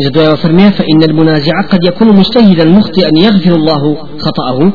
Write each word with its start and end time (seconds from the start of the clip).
جدوا 0.00 0.34
فرمي 0.34 0.70
فإن 0.70 1.02
المنازع 1.02 1.60
قد 1.70 1.84
يكون 1.84 2.08
مجتهدا 2.16 2.64
مخطئا 2.64 3.10
يغفر 3.18 3.52
الله 3.54 3.96
خطأه. 4.18 4.72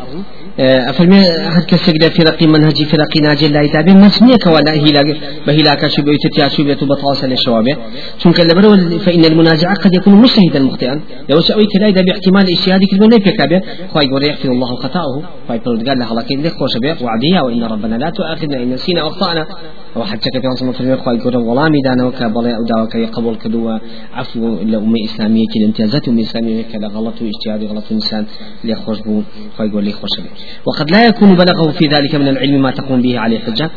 أفرمي 0.60 1.20
هاد 1.56 1.64
كسجد 1.68 2.04
فرقي 2.04 2.48
منهجي 2.48 2.86
فرقي 2.86 3.20
ناجي 3.22 3.48
لا 3.48 3.62
يتابع 3.62 3.94
مسميك 3.94 4.46
ولا 4.46 4.74
هلا 4.74 5.02
بهلاك 5.48 5.82
بيتتيا 6.00 6.48
شو 6.48 6.64
بيتو 6.64 6.86
بتواصل 6.86 7.32
الشواب. 7.32 7.66
ثم 8.20 8.32
كلا 8.32 8.62
فإن 9.00 9.26
المنازع 9.26 9.74
قد 9.74 9.94
يكون 9.94 10.14
مجتهدا 10.14 10.60
مخطئا. 10.60 11.02
لو 11.30 11.42
سأوي 11.42 11.66
كلا 11.66 11.88
إذا 11.88 12.02
باحتمال 12.02 12.46
اجتهادي 12.50 12.86
كلمة 12.92 13.06
نبي 13.06 13.32
كابه 13.32 13.62
خواي 13.92 14.06
يقول 14.06 14.24
يغفر 14.24 14.50
الله 14.50 14.76
خطأه. 14.76 15.22
خواي 15.48 15.60
قال 15.60 16.00
له 16.00 16.12
الله 16.12 16.22
كين 16.22 16.50
خوش 16.50 16.74
به 16.84 16.96
وعديها 17.06 17.42
وإن 17.42 17.64
ربنا 17.64 17.96
لا 17.96 18.10
تؤاخذنا 18.10 18.58
إن 18.64 18.70
نسينا 18.74 19.08
أخطأنا 19.08 19.48
وحتى 19.96 20.30
كبير 20.30 20.52
صلى 20.56 20.70
الله 20.70 20.80
عليه 20.80 20.94
وسلم 20.94 21.20
يقول 21.20 21.36
والله 21.38 21.70
ميدانا 21.70 22.06
وكبلا 22.06 22.56
أو 22.58 22.64
داوك 22.64 22.96
يقبل 22.96 23.36
كدوا 23.36 23.78
عفو 24.14 24.56
لأمة 24.64 24.96
إسلامية 25.06 25.46
كده. 25.56 25.66
امتيازات 25.66 26.08
أمة 26.08 26.22
إسلامية 26.22 26.62
كذا 26.62 26.88
غلط 26.88 27.14
واجتهاد 27.22 27.64
غلط 27.72 27.84
إنسان. 27.92 28.26
ليخرج 28.64 29.02
بو 29.02 29.22
يقول 29.60 29.84
لي 29.84 29.92
خوش 29.92 30.10
وقد 30.68 30.92
لا 30.92 31.06
يكون 31.06 31.36
بلغه 31.36 31.72
في 31.72 31.86
ذلك 31.88 32.16
من 32.16 32.28
العلم 32.28 32.62
ما 32.62 32.72
تقوم 32.72 33.02
به 33.02 33.20
عليه 33.20 33.40
حجة. 33.40 33.70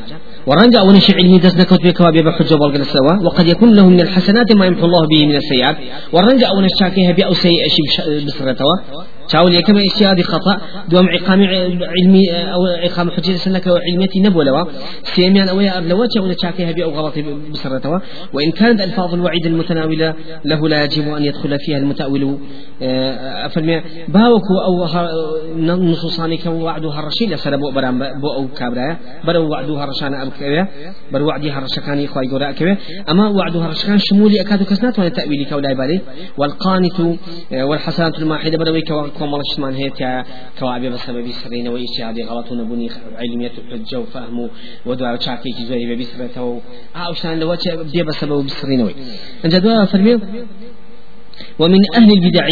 ورنجا 0.46 0.78
أول 0.78 1.02
شيء 1.02 1.16
علمي 1.16 1.38
دزنك 1.38 1.72
وتبك 1.72 2.02
بحجة 2.02 2.54
والقل 2.54 2.84
سوا 2.84 3.14
وقد 3.24 3.48
يكون 3.48 3.74
له 3.74 3.88
من 3.88 4.00
الحسنات 4.00 4.52
ما 4.52 4.66
يمحو 4.66 4.86
الله 4.86 5.06
به 5.10 5.26
من 5.26 5.36
السيئات. 5.36 5.76
ورنجا 6.12 6.46
أول 6.46 6.66
شاكيها 6.80 7.12
بأو 7.12 7.32
سيء 7.32 7.68
شيء 7.68 8.26
بسرتوا 8.26 8.76
شاول 9.28 9.54
يكما 9.54 9.80
اجتهاد 9.80 10.22
خطأ. 10.22 10.60
دوم 10.88 11.08
عقام 11.08 11.42
علمي 11.42 12.30
أو 12.30 12.66
عقام 12.66 13.10
حجة 13.10 13.36
سنك 13.36 13.68
علميتي 13.68 14.20
نبوة 14.20 14.44
لوا. 14.44 14.64
سيميان 15.02 15.48
أو 15.48 15.60
أبلوا 15.60 16.06
شاول 16.14 16.36
شاكيها 16.42 16.72
بأو 16.72 16.90
غلط 16.90 17.14
بسرتوا 17.52 17.98
وإن 18.32 18.50
كانت 18.50 18.80
ألفاظ 18.80 19.14
الوعيد 19.14 19.46
المتناولة 19.46 20.14
له 20.44 20.68
لا 20.68 20.84
يجب 20.84 21.14
أن 21.14 21.22
يدخل 21.22 21.58
فيها 21.58 21.78
المتأول. 21.78 22.38
أفرمي 23.46 23.82
باوكو 24.08 24.58
أو 24.58 24.86
نصوصاني 25.76 26.36
كو 26.36 26.50
وعدو 26.50 26.90
هرشي 26.90 27.26
لسر 27.26 27.56
بو 27.56 27.70
برام 27.70 27.98
بو 27.98 28.28
أو 28.34 28.48
كابرايا 28.58 28.96
برو 29.24 29.50
وعدو 29.50 29.76
هرشان 29.76 30.14
أبو 30.14 30.30
كبير. 30.40 30.66
برو 31.12 31.26
وعدي 31.26 31.50
هرشكاني 31.50 32.06
خواي 32.06 32.26
قراء 32.26 32.52
كبير. 32.52 32.76
أما 33.10 33.28
وعدو 33.28 33.60
هرشكان 33.60 33.98
شمولي 33.98 34.40
أكادو 34.40 34.64
كسنات 34.64 34.98
وأنا 34.98 35.08
تأويلي 35.08 35.44
كولاي 35.44 35.74
بالي 35.74 36.00
والقانت 36.36 36.92
والحسنات 37.52 38.18
الماحدة 38.18 38.58
بروي 38.58 38.82
كومال 39.18 39.40
شمان 39.56 39.74
هي 39.74 39.90
كوابي 40.58 40.88
بسبب 40.88 41.26
سرين 41.30 41.68
وإجتهاد 41.68 42.20
غلط 42.20 42.52
نبني 42.52 42.90
علمية 43.18 43.52
حجة 43.70 44.00
وفهم 44.00 44.50
ودعاء 44.86 45.20
شاكي 45.20 45.50
كي 45.52 45.94
بسرته 45.96 46.60
أو 46.96 47.12
شان 47.12 47.40
لو 47.40 47.56
بيه 47.92 48.02
بسبب 48.02 48.44
بسرين 48.46 48.80
وي. 48.82 48.94
أنت 49.44 49.54
دعاء 49.56 49.84
فرمي 49.84 50.14
ومن 51.58 51.80
أهل 51.94 52.10
البدع 52.12 52.46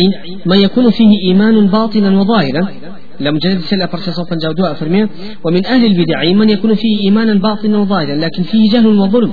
ما 0.46 0.56
يكون 0.56 0.90
فيه 0.90 1.12
إيمان 1.26 1.66
باطنا 1.66 2.20
وظاهرا. 2.20 2.62
لم 3.20 3.38
جلد 3.38 3.60
سلا 3.60 3.86
فرشا 3.86 4.10
صوفا 4.12 4.36
جاودوا 4.42 4.72
أفرمي 4.72 5.08
ومن 5.44 5.66
أهل 5.66 5.84
البدع 5.84 6.24
من 6.32 6.48
يكون 6.50 6.74
فيه 6.74 7.00
إيمانا 7.04 7.34
باطنا 7.34 7.78
وظاهرا 7.78 8.14
لكن 8.14 8.42
فيه 8.42 8.70
جهل 8.70 8.86
وظلم. 8.86 9.32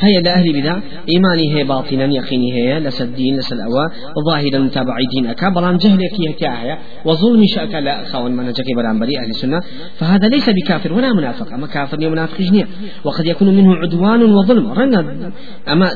هيا 0.00 0.20
لأهل 0.20 0.46
البدع. 0.50 0.78
إيماني 1.08 1.54
هي 1.54 1.64
باطنا 1.64 2.04
يقيني 2.04 2.52
هي 2.52 2.80
لس 2.80 3.02
الدين 3.02 3.36
لس 3.36 3.52
الأواء 3.52 3.92
وظاهرا 4.16 4.58
متابع 4.58 4.96
دين 5.10 5.26
أكا 5.26 5.48
بلان 5.48 5.76
جهل 5.76 6.00
يكي 6.04 6.76
وظلم 7.04 7.46
شأك 7.46 7.74
لا 7.74 8.04
خاون 8.04 8.32
من 8.32 8.52
جكي 8.52 8.74
بران 8.76 8.98
بري 9.00 9.18
أهل 9.18 9.30
السنة. 9.30 9.60
فهذا 9.98 10.28
ليس 10.28 10.50
بكافر 10.50 10.92
ولا 10.92 11.12
منافق. 11.12 11.52
أما 11.52 11.66
كافر 11.66 12.02
يا 12.02 12.08
منافق 12.08 12.40
جنيا 12.40 12.66
وقد 13.04 13.26
يكون 13.26 13.48
منه 13.56 13.74
عدوان 13.74 14.22
وظلم. 14.22 14.72
رنا 14.72 15.30
أما 15.68 15.90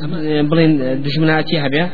بلين 0.51 1.03
دجمناتي 1.03 1.59
هبيا. 1.59 1.91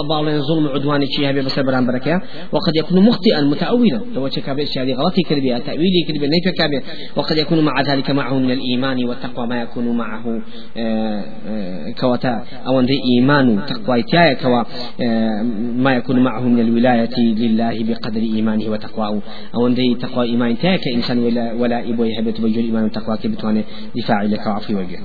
بالين 0.00 0.42
ظلم 0.42 0.68
عدواني 0.68 1.06
شي 1.06 1.30
هبيا 1.30 1.42
بس 1.42 1.58
بران 1.58 1.86
بركيا. 1.86 2.20
وقد 2.52 2.76
يكون 2.76 3.00
مخطئا 3.00 3.40
متأولا. 3.40 4.00
لو 4.14 4.28
الاشياء 4.64 4.92
غلطي 4.92 5.22
كذبي 5.22 5.58
تأويلي 5.58 6.02
كذبي 6.08 6.26
نيف 6.26 6.54
كابي 6.58 6.80
وقد 7.16 7.36
يكون 7.36 7.64
مع 7.64 7.80
ذلك 7.88 8.10
معه 8.10 8.38
من 8.38 8.50
الإيمان 8.50 9.04
والتقوى 9.04 9.46
ما 9.46 9.62
يكون 9.62 9.96
معه 9.96 10.40
آه، 10.76 11.24
آه، 11.48 11.90
كوتا 12.00 12.44
أو 12.66 12.80
أن 12.80 12.86
إيمان 13.12 13.60
تقوى 13.66 14.02
تايا 14.02 14.34
كوا 14.34 14.62
آه، 15.02 15.42
ما 15.76 15.94
يكون 15.94 16.24
معه 16.24 16.40
من 16.40 16.60
الولاية 16.60 17.16
لله 17.18 17.84
بقدر 17.84 18.20
إيمانه 18.20 18.70
وتقواه. 18.70 19.22
أو 19.54 19.66
أن 19.66 19.98
تقوى 19.98 20.26
إيمان 20.26 20.58
تايا 20.58 20.76
كإنسان 20.76 21.18
ولا 21.18 21.52
ولا 21.52 21.88
إبو 21.88 22.04
يحب 22.04 22.30
تبجل 22.30 22.64
إيمان 22.64 22.84
وتقوى 22.84 23.16
كبتواني 23.16 23.64
دفاع 23.96 24.22
لك 24.22 24.46
وعفو 24.46 24.78
وجه. 24.78 24.98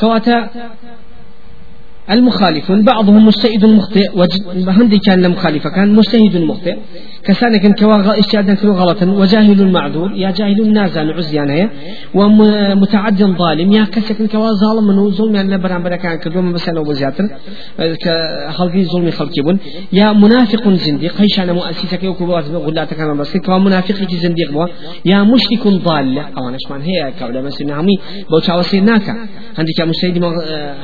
كواتا 0.00 0.50
المخالف 2.10 2.72
بعضهم 2.72 3.26
مجتهد 3.26 3.64
مخطئ 3.64 4.08
وهندي 4.66 4.98
كان 4.98 5.30
مخالفة 5.30 5.70
كان 5.70 5.94
مجتهد 5.94 6.36
مخطئ. 6.36 6.76
كسانك 7.26 7.78
كوا 7.78 8.18
اجتهادا 8.18 8.54
كوا 8.54 8.74
غلطا 8.80 9.06
وجاهل 9.06 9.72
معذور 9.72 10.10
يا 10.12 10.30
جاهل 10.30 10.72
نازل 10.72 11.12
عزيان 11.12 11.70
ومتعد 12.14 13.22
ظالم 13.22 13.72
يا 13.72 13.84
كسك 13.84 14.18
كوا 14.32 14.50
ظالم 14.62 15.10
ظلم 15.10 15.34
يعني 15.34 15.58
بران 15.58 15.82
برا 15.82 15.96
كان 15.96 16.18
كدوم 16.18 16.52
مثلا 16.52 16.80
وزياتر 16.80 17.24
كخلقي 17.78 18.84
ظلم 18.84 19.10
خلقي 19.10 19.56
يا 19.92 20.12
منافق 20.12 20.68
زنديق 20.68 21.14
هيش 21.20 21.40
أنا 21.40 21.52
مؤسسك 21.52 22.02
يوكو 22.04 22.24
غلات 22.66 22.94
كان 22.94 23.18
بس 23.18 23.36
كوا 23.36 23.58
منافق 23.58 23.94
زنديق 24.24 24.50
بوا. 24.52 24.66
يا 25.04 25.22
مشرك 25.22 25.66
ضال 25.66 26.18
أو 26.18 26.48
أنا 26.48 26.56
شمان 26.68 26.80
هي؟ 26.80 27.12
كولا 27.18 27.40
بس 27.40 27.62
نعمي 27.62 27.96
بوچا 28.30 28.52
وسيناك 28.58 29.06
عندي 29.58 29.72
كان 29.78 29.88
مجتهد 29.88 30.24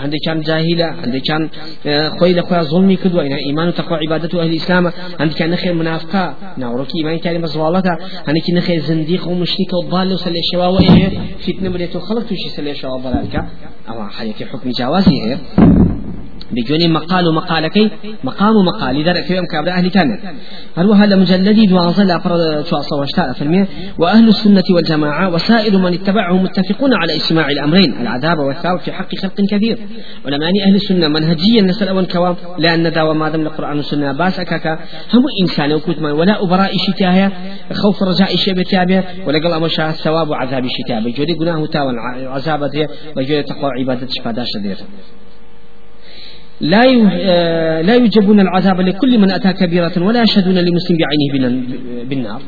عندي 0.02 0.18
كان 0.26 0.40
جاهلة 0.40 0.84
عندي 0.84 1.20
كان 1.20 1.48
خوي 2.18 2.32
لخويا 2.34 2.62
ظلمي 2.62 2.96
كدوا 2.96 3.22
إن 3.22 3.32
إيمان 3.32 3.68
وتقوى 3.68 3.98
عبادة 3.98 4.42
أهل 4.42 4.50
الإسلام. 4.50 4.92
عندي 5.20 5.34
كان 5.34 5.50
نخير 5.50 5.74
منافقة. 5.74 6.31
ناوركي 6.56 6.98
إيمان 6.98 7.18
كان 7.18 7.40
مزوالتا 7.40 7.96
عندي 8.28 8.40
كان 8.40 8.56
نخير 8.56 8.80
زنديق 8.80 9.28
ومشرك 9.28 9.72
وضال 9.84 10.12
وسل 10.12 10.34
وإيه 10.68 11.08
فتنة 11.38 11.68
مريت 11.68 11.96
وخلق 11.96 12.24
وشي 12.24 12.48
سل 12.56 12.68
الشوا 12.68 12.96
ضلالك 12.96 13.44
أما 13.88 14.08
حالك 14.08 14.42
حكم 14.44 14.70
جوازي 14.70 15.10
هي 15.22 15.38
بجوني 16.52 16.88
مقال 16.88 17.34
مقالكي 17.34 17.90
مقام 18.24 18.54
مقال 18.66 18.96
إذا 18.96 19.12
رأيت 19.12 19.30
يوم 19.30 19.46
كابر 19.46 19.70
أهل 19.70 19.90
كان 19.90 20.08
هروها 20.76 21.06
لمجلدي 21.06 21.66
دوانزل 21.66 22.10
أفر 22.10 22.62
شو 22.64 22.76
أصلا 22.76 23.32
فرمي 23.32 23.66
وأهل 23.98 24.28
السنة 24.28 24.62
والجماعة 24.70 25.34
وسائر 25.34 25.78
من 25.78 25.94
اتبعهم 25.94 26.42
متفقون 26.42 26.94
على 26.94 27.16
اجتماع 27.16 27.48
الأمرين 27.48 28.00
العذاب 28.00 28.38
والثواب 28.38 28.80
في 28.80 28.92
حق 28.92 29.14
خلق 29.22 29.34
كثير 29.50 29.78
ولماني 30.26 30.64
أهل 30.64 30.74
السنة 30.74 31.08
منهجيا 31.08 31.62
نسأل 31.62 31.88
أول 31.88 32.06
كوام 32.06 32.36
لأن 32.58 32.92
داوى 32.92 33.14
ما 33.14 33.28
دام 33.28 33.40
القرآن 33.40 33.76
والسنة 33.76 34.12
باس 34.12 34.40
أكاكا. 34.40 34.78
هم 35.14 35.22
إنسان 35.42 35.72
وكوت 35.72 35.98
ولا 35.98 36.42
أبراء 36.42 36.72
شتاها 36.76 37.32
خوف 37.72 38.02
رجاء 38.02 38.34
الشيء 38.34 38.54
بتابع 38.54 39.04
ولا 39.26 39.38
قال 39.42 39.52
أمر 39.52 39.68
شاء 39.68 39.88
الثواب 39.88 40.28
وعذاب 40.30 40.64
الشتاء 40.64 41.00
بجودي 41.00 41.32
قناه 41.32 41.66
تاوى 41.66 41.92
عذابته 42.26 42.88
وجودي 43.16 43.42
تقوى 43.42 43.70
عبادة 43.78 44.06
شفاداش 44.10 44.48
دير 44.62 44.76
لا 46.62 46.82
آه، 47.20 47.80
لا 47.80 47.94
يجبون 47.94 48.40
العذاب 48.40 48.80
لكل 48.80 49.18
من 49.18 49.30
أتى 49.30 49.52
كبيرة 49.52 49.92
ولا 49.96 50.22
يشهدون 50.22 50.54
لمسلم 50.54 50.96
بعينه 50.98 51.62
بالنار. 52.08 52.42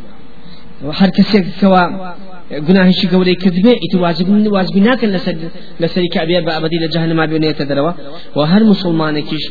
وهر 0.84 1.08
كسي 1.08 1.44
كوا 1.60 2.14
گناه 2.52 2.90
شي 2.90 3.08
قولي 3.08 3.34
كذبه 3.34 3.76
إتو 3.84 4.02
واجب 4.02 4.52
واجب 4.52 4.76
ناكن 4.76 5.08
لسد 5.08 5.38
لسري 5.80 6.08
كأبيا 6.08 6.40
بأبدي 6.40 6.76
لجهنم 6.76 7.16
ما 7.16 7.26
بيونه 7.26 7.46
يتدروا 7.46 7.92
وهر 8.36 8.64
مسلمان 8.64 9.20
كيش 9.20 9.44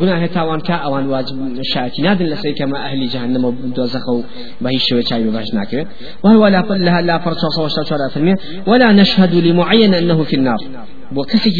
گناه 0.00 0.26
تاوان 0.26 0.60
كا 0.60 0.74
أوان 0.74 1.06
واجب 1.06 1.36
شاتي 1.62 2.02
نادن 2.02 2.26
لسري 2.26 2.52
كما 2.52 2.78
أهل 2.86 3.08
جهنم 3.08 3.44
ودوزخو 3.44 4.22
بهي 4.60 4.78
شوي 4.78 5.02
شاي 5.02 5.22
بباش 5.24 5.54
ناكره 5.54 5.86
وهو 6.24 6.46
لا 6.46 6.60
لا 6.70 7.02
لا 7.02 7.18
فرصة 7.18 7.48
صوشة 7.48 7.82
شورا 7.82 8.34
ولا 8.66 8.92
نشهد 8.92 9.34
لمعين 9.34 9.94
أنه 9.94 10.22
في 10.22 10.36
النار. 10.36 10.58
وكسي 11.16 11.50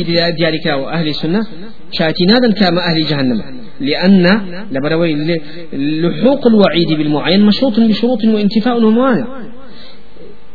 ذلك 0.42 0.66
أهل 0.66 1.08
السنة 1.08 1.46
شاتي 1.92 2.24
نادن 2.24 2.52
كما 2.52 2.80
أهل 2.80 3.06
جهنم 3.10 3.42
لأن 3.80 4.40
لبروي 4.72 5.38
لحوق 5.72 6.46
الوعيد 6.46 6.88
بالمعين 6.88 7.40
مشروط 7.46 7.80
بشروط 7.80 8.24
وانتفاء 8.24 8.84
وموانع 8.84 9.26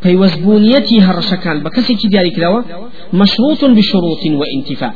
پەیوەستبوونیەتی 0.03 0.97
هەڕەشەکان 1.07 1.57
بە 1.63 1.69
کەسێکی 1.75 2.07
دیاریکراوە 2.13 2.61
مشروط 3.19 3.61
بشروط 3.77 4.21
وانتفاء 4.39 4.93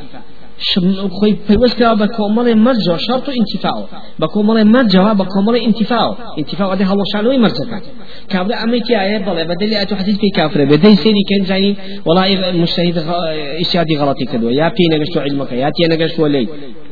خۆی 1.18 1.34
پەیوەستکراوە 1.48 1.96
بە 2.02 2.08
کۆمەڵێ 2.18 2.54
مەرجەوە 2.66 2.98
شەرط 3.06 3.26
و 3.28 3.32
ئینتیفاو 3.38 3.82
بە 4.22 4.28
کۆمەڵێ 4.34 4.64
مەرجەوە 4.76 5.12
بە 5.20 5.26
کۆمەڵێ 5.34 5.60
ئینتیفاو 5.66 6.10
ئینتیفاو 6.38 6.72
ئەدە 6.74 6.86
هەڵەشانەوەی 6.92 7.40
مەرجەکان. 7.46 7.84
کابرا 8.32 8.56
ئەمەی 8.62 8.82
ئاەیە 9.00 9.20
بەڵێ 9.28 9.44
بەدەلی 9.50 9.78
ئەتو 9.82 9.96
حدیث 10.00 10.18
پێی 10.22 10.32
کافرە 10.38 10.66
بێدەی 10.72 10.96
سێری 11.04 11.24
کەن 11.30 11.44
زانی 11.50 11.72
وڵی 12.08 12.34
مشتهید 12.64 12.98
ئیشادی 13.62 13.96
غڵەتی 14.00 14.26
کردووە. 14.32 14.52
یا 14.62 14.68
پێی 14.76 14.88
نەگەشتو 14.94 15.20
علمەکە 15.26 15.56
یا 15.64 15.70
تێ 15.76 15.86
نەگەشتوە 15.94 16.28
لێی 16.34 16.48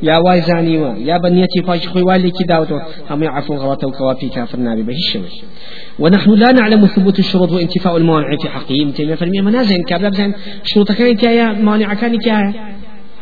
یا 0.09 0.17
وای 0.25 0.41
زانیوە 0.49 0.91
یا 1.09 1.17
بە 1.23 1.29
نیەتی 1.35 1.61
پاش 1.67 1.87
خۆی 1.91 2.03
والێکی 2.09 2.45
داوتەوە 2.51 2.81
هەمووی 3.09 3.29
عفو 3.37 3.53
غڵەتە 3.61 3.85
و 3.87 3.91
کەوا 3.97 4.13
پێی 4.19 4.29
کافر 4.35 4.59
نابێ 4.67 4.83
بە 4.87 4.93
هیچ 4.99 5.07
شێوەش 5.13 5.35
ونحن 5.99 6.31
لا 6.43 6.49
نعلم 6.59 6.87
ثبوت 6.87 7.19
الشروط 7.19 7.51
وانتفاء 7.51 7.95
الموانع 7.97 8.29
في 8.41 8.47
حقه 8.55 8.73
يمتن 8.81 9.15
فرمي 9.15 9.41
منازل 9.41 9.83
كابلا 9.89 10.09
بزن 10.09 10.31
شروط 10.63 10.91
كانت 10.91 11.23
يا 11.23 11.47
مانع 11.67 11.93
كانت 11.93 12.27
يا. 12.27 12.53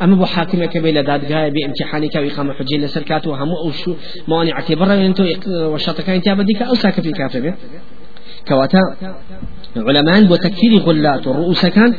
أما 0.03 0.15
بو 0.15 0.25
حاكم 0.25 0.65
كبي 0.65 0.91
لدادقاء 0.91 1.49
بامتحاني 1.49 2.07
كاو 2.07 2.23
إقامة 2.23 2.53
حجي 2.53 2.77
لسركات 2.77 3.27
وهم 3.27 3.49
أو 3.49 3.71
شو 3.71 3.95
موانع 4.27 4.53
اعتبار 4.53 4.89
أنتو 5.05 5.23
وشرط 5.73 6.01
كان 6.01 6.15
انتابا 6.15 6.43
ديك 6.43 6.61
أو 6.61 6.73
ساكا 6.73 7.01
في 7.01 7.11
كافر 7.11 7.39
بي. 7.39 7.53
كواتا. 8.47 8.79
علماء 9.77 10.23
بو 10.23 10.35
تكفير 10.35 10.77
غلات 10.79 11.27
والرؤوس 11.27 11.65
كان 11.65 11.93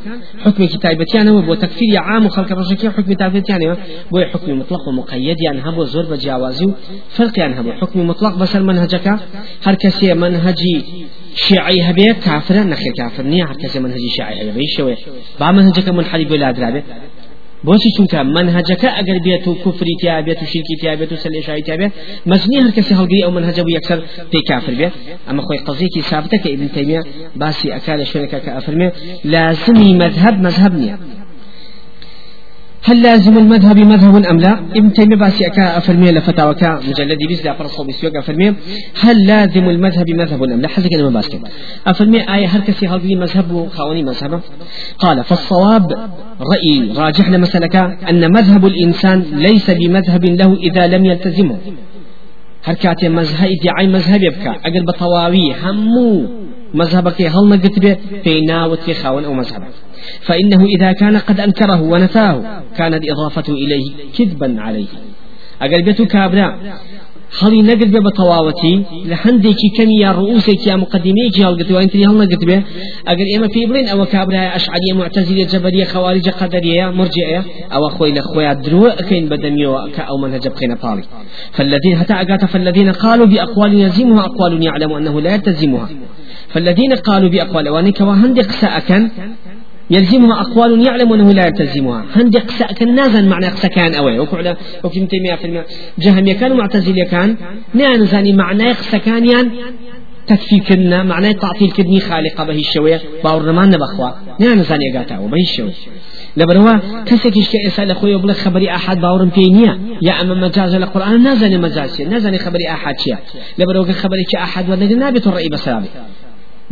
حكم 0.44 0.65
كتابتيان 0.65 1.41
بو 1.41 1.55
تكفير 1.55 1.99
عام 1.99 2.27
وخلق 2.27 2.53
الرشكي 2.53 2.91
حكم 2.91 3.03
كتابتيان 3.03 3.77
بو 4.11 4.21
حكم 4.33 4.59
مطلق 4.59 4.89
ومقيد 4.89 5.37
يعني 5.41 5.61
هبو 5.65 5.85
زور 5.85 6.05
بجاوازي 6.05 6.73
فرق 7.09 7.39
يعني 7.39 7.61
هبو 7.61 7.73
حكم 7.73 8.06
مطلق 8.06 8.37
بس 8.37 8.56
المنهجك 8.56 9.09
هر 9.67 9.75
كسي 9.75 10.15
منهجي 10.15 10.85
شيعي 11.35 11.83
هبه 11.83 12.17
كافر 12.25 12.55
نخي 12.55 12.91
كافر 12.99 13.23
نيا 13.23 13.44
هر 13.44 13.56
كسي 13.56 13.81
منهجي 13.81 14.09
شيعي 14.17 14.50
هبه 14.50 14.61
شوي 14.77 14.97
با 15.41 15.50
منهجك 15.53 15.89
منحرف 15.89 16.31
ولا 16.31 16.50
درابه 16.50 16.83
بۆچی 17.67 17.91
چونکە 17.97 18.19
منهجەکە 18.37 18.88
ئەگەر 18.97 19.19
بێت 19.26 19.44
و 19.49 19.53
کوفری 19.62 19.94
تیا 20.00 20.17
بێت 20.26 20.41
و 20.43 20.47
شرکی 20.53 20.76
تیا 20.81 20.94
بێت 20.99 21.11
و 21.12 21.17
سلێشایی 21.25 21.62
تیا 21.67 21.76
بێت 21.81 21.93
مەزنی 22.31 22.59
هەر 22.64 22.73
کەسی 22.76 22.94
هەڵگری 22.99 23.25
ئەو 23.25 23.32
منهجە 23.37 23.62
بوو 23.64 23.76
یەکسەر 23.79 23.99
پێی 24.31 24.43
کافر 24.50 24.75
بێت. 24.81 24.94
ئەمە 25.29 25.43
خۆی 25.47 25.61
قەزیەکی 25.67 26.03
ثابتە 26.11 26.37
کە 26.43 26.49
ئیبن 26.53 26.70
تەیمیە 26.76 27.03
باسی 27.41 27.69
ئەکا 27.75 27.94
لە 28.00 28.06
شوێنەکە 28.11 28.38
کە 28.44 28.50
ئەفرمێ 28.56 28.88
لازمی 29.32 29.91
مذهب 30.03 30.35
مذهب 30.47 30.73
نییە. 30.81 30.97
هل 32.84 33.02
لازم 33.02 33.38
المذهب 33.38 33.79
مذهب 33.79 34.25
أم 34.26 34.40
لا؟ 34.40 34.52
ابن 34.76 34.93
تيمية 34.93 35.17
باسي 35.17 35.46
أكا 35.46 35.76
أفرمي 35.79 36.11
لفتاوكا 36.11 36.81
مجلد 36.88 37.19
بيس 37.29 37.44
لا 37.44 37.55
فرصو 37.55 37.84
بيسيوك 37.84 38.17
أفرمي. 38.17 38.55
هل 39.00 39.26
لازم 39.26 39.69
المذهب 39.69 40.11
مذهب 40.11 40.43
أم 40.43 40.61
لا؟ 40.61 40.69
حزك 40.69 40.94
أنا 40.94 41.02
ما 41.02 41.11
باسك 41.11 41.40
أفرمي 41.87 42.34
آية 42.34 42.46
هركسي 42.46 42.87
هل 42.87 43.19
مذهب 43.19 43.69
خاوني 43.69 44.02
مذهب. 44.02 44.40
قال 44.99 45.25
فالصواب 45.25 45.93
رأي. 46.40 46.93
راجح 46.96 47.31
لمسلك 47.31 47.76
أن 48.11 48.32
مذهب 48.32 48.67
الإنسان 48.67 49.25
ليس 49.32 49.70
بمذهب 49.70 50.25
له 50.25 50.55
إذا 50.55 50.87
لم 50.87 51.05
يلتزمه. 51.05 51.56
هركاتي 52.64 53.08
مذهب 53.08 53.49
إدعاء 53.61 53.87
مذهب 53.87 54.23
يبكى. 54.23 54.49
أقل 54.49 54.84
بطواوي 54.84 55.55
همو. 55.62 56.26
مذهبك 56.75 57.23
هل 57.23 57.45
نقتبه 57.49 57.97
في 58.25 58.41
ناوت 58.41 58.91
خاون 58.91 59.25
أو 59.25 59.33
مذهبك؟ 59.33 59.75
فإنه 60.21 60.65
إذا 60.65 60.93
كان 60.93 61.17
قد 61.17 61.41
أنكره 61.41 61.83
ونفاه 61.83 62.63
كانت 62.79 63.03
إضافته 63.13 63.53
إليه 63.53 63.93
كذبا 64.17 64.61
عليه. 64.61 64.87
أقل 65.63 65.83
بيتو 65.83 66.05
هەڵی 67.41 67.61
نەگرت 67.71 67.91
بێ 67.95 68.01
بە 68.07 68.13
تەواوەتی 68.21 68.75
لە 69.11 69.17
هەندێکی 69.25 69.69
کەمی 69.77 69.99
یا 70.05 70.11
ڕووسێکی 70.19 70.69
یا 70.73 70.77
مقدمەیەکی 70.85 71.43
هەڵگرتوە 71.47 71.79
ئەتری 71.83 72.05
هەڵ 72.09 72.17
نەگرت 72.23 72.43
بێ 72.49 72.59
ئەگەر 73.09 73.27
ئێمە 73.33 73.49
پێی 73.55 73.67
بڵێن 73.69 73.87
ئەوە 73.93 74.07
کابرای 74.15 74.51
ئەشعریە 74.55 74.95
معتەزیلە 75.01 75.45
جەبەریە 75.53 75.87
خەواریجە 75.93 76.33
قەدەریە 76.41 76.87
مرجئەیە 76.99 77.41
ئەوە 77.73 77.89
خۆی 77.97 78.13
لە 78.17 78.23
خۆیان 78.29 78.57
درۆ 78.65 78.85
ئەکەین 78.99 79.27
بەدەمیەوە 79.31 79.81
کە 79.95 80.03
ئەو 80.09 80.17
منهجە 80.23 80.51
بخێنە 80.55 80.77
فالذين 81.57 81.95
حتى 82.01 82.47
فالذين 82.53 82.89
قالوا 83.05 83.27
بأقوال 83.33 83.73
يلزمها 83.83 84.23
أقوال 84.29 84.53
يعلم 84.69 84.91
أنه 84.99 85.15
لا 85.25 85.31
يلتزمها 85.35 85.89
فالذين 86.53 86.93
قالوا 86.93 87.29
بأقوال 87.29 87.69
وانك 87.69 88.01
وهندق 88.01 88.51
سأكن 88.51 89.09
يلزمها 89.91 90.41
أقوال 90.41 90.87
يعلم 90.87 91.13
أنه 91.13 91.33
لا 91.33 91.47
يلتزمها. 91.47 92.05
هندي 92.17 92.39
قسا 92.39 92.67
كان 92.67 92.95
نازن 92.95 93.29
معنى 93.29 93.47
قسا 93.47 93.69
كان 93.69 93.95
أوي 93.95 94.19
وكعلا 94.19 94.57
وكم 94.85 95.07
تيمية 95.07 95.35
في 95.35 95.45
المية 95.45 95.67
جهم 95.99 96.33
كان 96.33 96.57
معتزل 96.57 97.05
كان 97.05 97.37
نان 97.75 98.07
زاني 98.07 98.33
معنى 98.33 98.69
قسا 98.69 98.99
كان 98.99 99.31
يان 99.31 99.51
تكفي 100.27 100.61
كنا 100.61 101.03
معنى 101.03 101.35
تعطيل 101.35 101.71
كدني 101.71 102.01
خالقة 102.01 102.45
به 102.45 102.59
الشوية. 102.59 103.01
باور 103.25 103.45
رمان 103.45 103.71
نبخوا. 103.71 104.11
نان 104.41 104.63
زاني 104.63 104.97
قاتا 104.97 105.19
وبه 105.19 105.41
الشوية 105.41 105.73
لبروا 106.37 107.03
كسكيش 107.07 107.49
كإسال 107.51 107.91
أخوي 107.91 108.15
وبلا 108.15 108.33
خبري 108.33 108.71
أحد 108.71 109.01
باورم 109.01 109.29
بينيا 109.29 109.79
يا 110.03 110.21
أما 110.21 110.35
مجاز 110.35 110.75
القرآن 110.75 111.23
نازل 111.23 111.61
مجاز 111.61 112.03
نازل 112.03 112.39
خبري 112.39 112.69
أحد 112.71 112.95
شيء. 112.99 113.17
لبروا 113.59 113.93
خبري 113.93 114.25
أحد 114.37 114.71
ولا 114.71 114.87
نابت 114.87 115.27
الرأي 115.27 115.49
بسلامي 115.49 115.87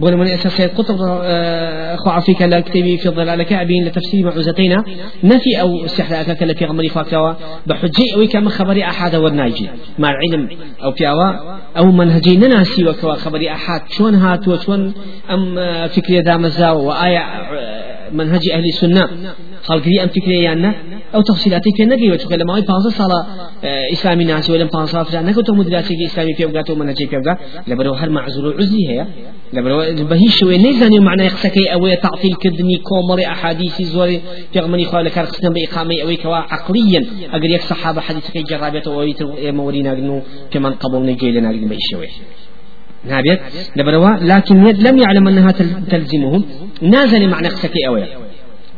بقول 0.01 0.17
من 0.17 0.27
أساس 0.27 0.61
قطب 0.61 0.97
آه، 1.23 1.97
خو 1.97 2.21
فيك 2.21 2.43
لا 2.43 2.61
كتبي 2.61 2.99
في 2.99 3.09
ظلالك 3.09 3.53
أبين 3.53 3.85
لتفسير 3.85 4.25
معوزتين 4.25 4.77
نفي 5.25 5.61
أو 5.61 5.85
استحلاء 5.85 6.35
كلا 6.35 6.55
في 6.55 6.65
غمري 6.65 6.89
فاكوا 6.89 7.33
بحجي 7.67 8.15
أو 8.17 8.27
كما 8.27 8.51
خبري 8.51 8.85
أحد 8.85 9.15
والناجي 9.15 9.69
مع 9.99 10.09
العلم 10.11 10.49
أو 10.85 10.93
كيوا 10.93 11.33
أو 11.79 11.85
منهجي 11.93 12.37
نناسي 12.37 12.85
وكوا 12.89 13.15
خبري 13.15 13.51
أحد. 13.53 13.81
شون 13.91 14.15
هات 14.15 14.49
وشون 14.49 14.95
أم 15.31 15.59
آه، 15.59 15.87
فكرة 15.87 16.21
دامزا 16.21 16.71
وآية 16.71 17.19
آه، 17.19 18.11
منهج 18.13 18.41
أهل 18.53 18.65
السنة. 18.65 19.09
خلقري 19.63 20.03
أم 20.03 20.09
فكرة 20.09 20.33
يعني 20.33 20.73
أو 21.15 21.21
تفصيلاتي 21.21 21.71
في 21.77 21.83
النبي 21.83 22.11
وتقول 22.11 22.39
لما 22.41 22.57
هي 22.57 22.61
بانزا 22.61 22.91
صلاة 22.91 23.27
إسلامي 23.93 24.25
ناس 24.25 24.51
ولا 24.51 24.65
بانزا 24.65 25.03
فلان 25.03 25.27
نكتب 25.27 25.55
مدرسة 25.55 25.95
إسلامي 26.07 26.35
في 26.35 26.45
أوقات 26.45 26.71
ومنهجي 26.71 27.07
في 27.07 27.17
أوقات. 27.17 27.39
لبرو 27.69 27.95
هل 27.95 28.11
معزول 28.11 28.55
عزلي 28.59 28.89
هي 28.89 29.07
لبرو 29.53 29.79
بهي 30.05 30.29
شوي 30.29 30.59
نيزاني 30.59 31.01
معنى 31.01 31.25
يقسكي 31.25 31.73
أو 31.73 31.95
تعطيل 31.95 32.35
كدني 32.41 32.77
كومري 32.77 33.27
أحاديث 33.27 33.83
زوري 33.83 34.21
في 34.53 34.61
غمني 34.61 34.85
خالة 34.85 35.11
كارخسنا 35.11 35.51
بإقامة 35.51 36.03
أو 36.03 36.17
كوا 36.23 36.37
عقليا. 36.37 37.07
أقول 37.31 37.51
يك 37.51 37.61
صحابة 37.61 38.01
حديث 38.01 38.31
كي 38.31 38.43
جرابية 38.43 38.83
أو 38.87 39.07
مورينا 39.53 39.91
قنو 39.91 40.23
كمان 40.51 40.73
قبول 40.73 41.07
نجي 41.07 41.31
لنا 41.31 41.49
قنو 41.49 41.69
بإشوي 41.69 42.09
نابيت؟ 43.05 43.41
لبروا 43.77 44.17
لكن 44.21 44.65
لم 44.65 44.99
يعلم 44.99 45.29
أنها 45.29 45.53
تلزمهم. 45.91 46.45
نازل 46.83 47.29
معنى 47.29 47.49
قسكي 47.49 47.87
أوي. 47.89 48.05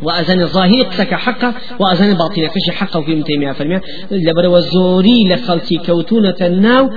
وأذن 0.02 0.40
الظاهر 0.40 0.82
قسك 0.82 1.14
حقه 1.14 1.54
وأذن 1.80 2.10
الباطن 2.10 2.46
كش 2.46 2.70
حقه 2.70 3.00
في 3.00 3.12
ابن 3.12 3.24
تيمية 3.24 3.52
فرمي 3.52 3.80
لبروا 4.10 4.58
الزوري 4.58 5.18
لخلتي 5.30 5.76
كوتونة 5.86 6.36
الناو 6.40 6.90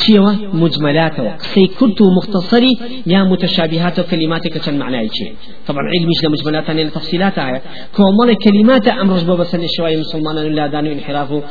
چیەوە؟ 0.00 0.32
مجملاتەوە. 0.62 1.32
قسەی 1.42 1.66
کورت 1.78 1.98
و 2.00 2.06
مختصری 2.18 2.72
یا 3.06 3.20
متشابهات 3.32 3.98
و 3.98 4.02
کلماتێکە 4.10 4.58
چەند 4.64 4.78
معنای 4.82 5.08
چیە؟ 5.16 5.30
طبعا 5.66 5.82
علمیش 5.94 6.18
لە 6.24 6.28
مجملاتان 6.34 6.76
لە 6.88 6.92
تفصيلات 6.98 7.34
هەیە 7.46 7.60
کۆمەڵی 7.96 8.36
کلماتە 8.44 8.90
ئەمڕۆژ 8.98 9.22
بۆ 9.28 9.34
بەسەر 9.40 9.60
شوای 9.76 9.96
مسلمانان 9.96 10.46
لادان 10.58 10.86
و 10.86 10.90
انحراف 10.96 11.30
و 11.32 11.42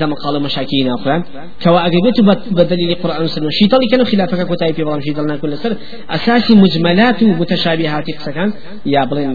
دەمەقاڵە 0.00 0.38
مشاکی 0.46 0.84
ناخۆیان 0.90 1.22
کەوا 1.62 1.80
ئەگەبێت 1.86 2.16
بە 2.56 2.64
دلیلی 2.70 2.94
قورآن 2.94 3.24
وسلم 3.24 3.50
شیطڵی 3.58 3.86
کەن 3.90 4.00
و 4.00 4.04
خلافەکە 4.10 4.44
کۆتایی 4.50 4.74
پێ 4.76 4.82
بەڵام 4.86 5.02
شیطڵ 5.06 5.24
ناکو 5.30 5.46
لەسەر 5.54 5.72
ئەساسی 6.12 6.54
مجملات 6.64 7.22
و 7.22 7.26
متشابهاتی 7.40 8.12
قسەکان 8.18 8.50
یا 8.94 9.02
بڵێن 9.10 9.32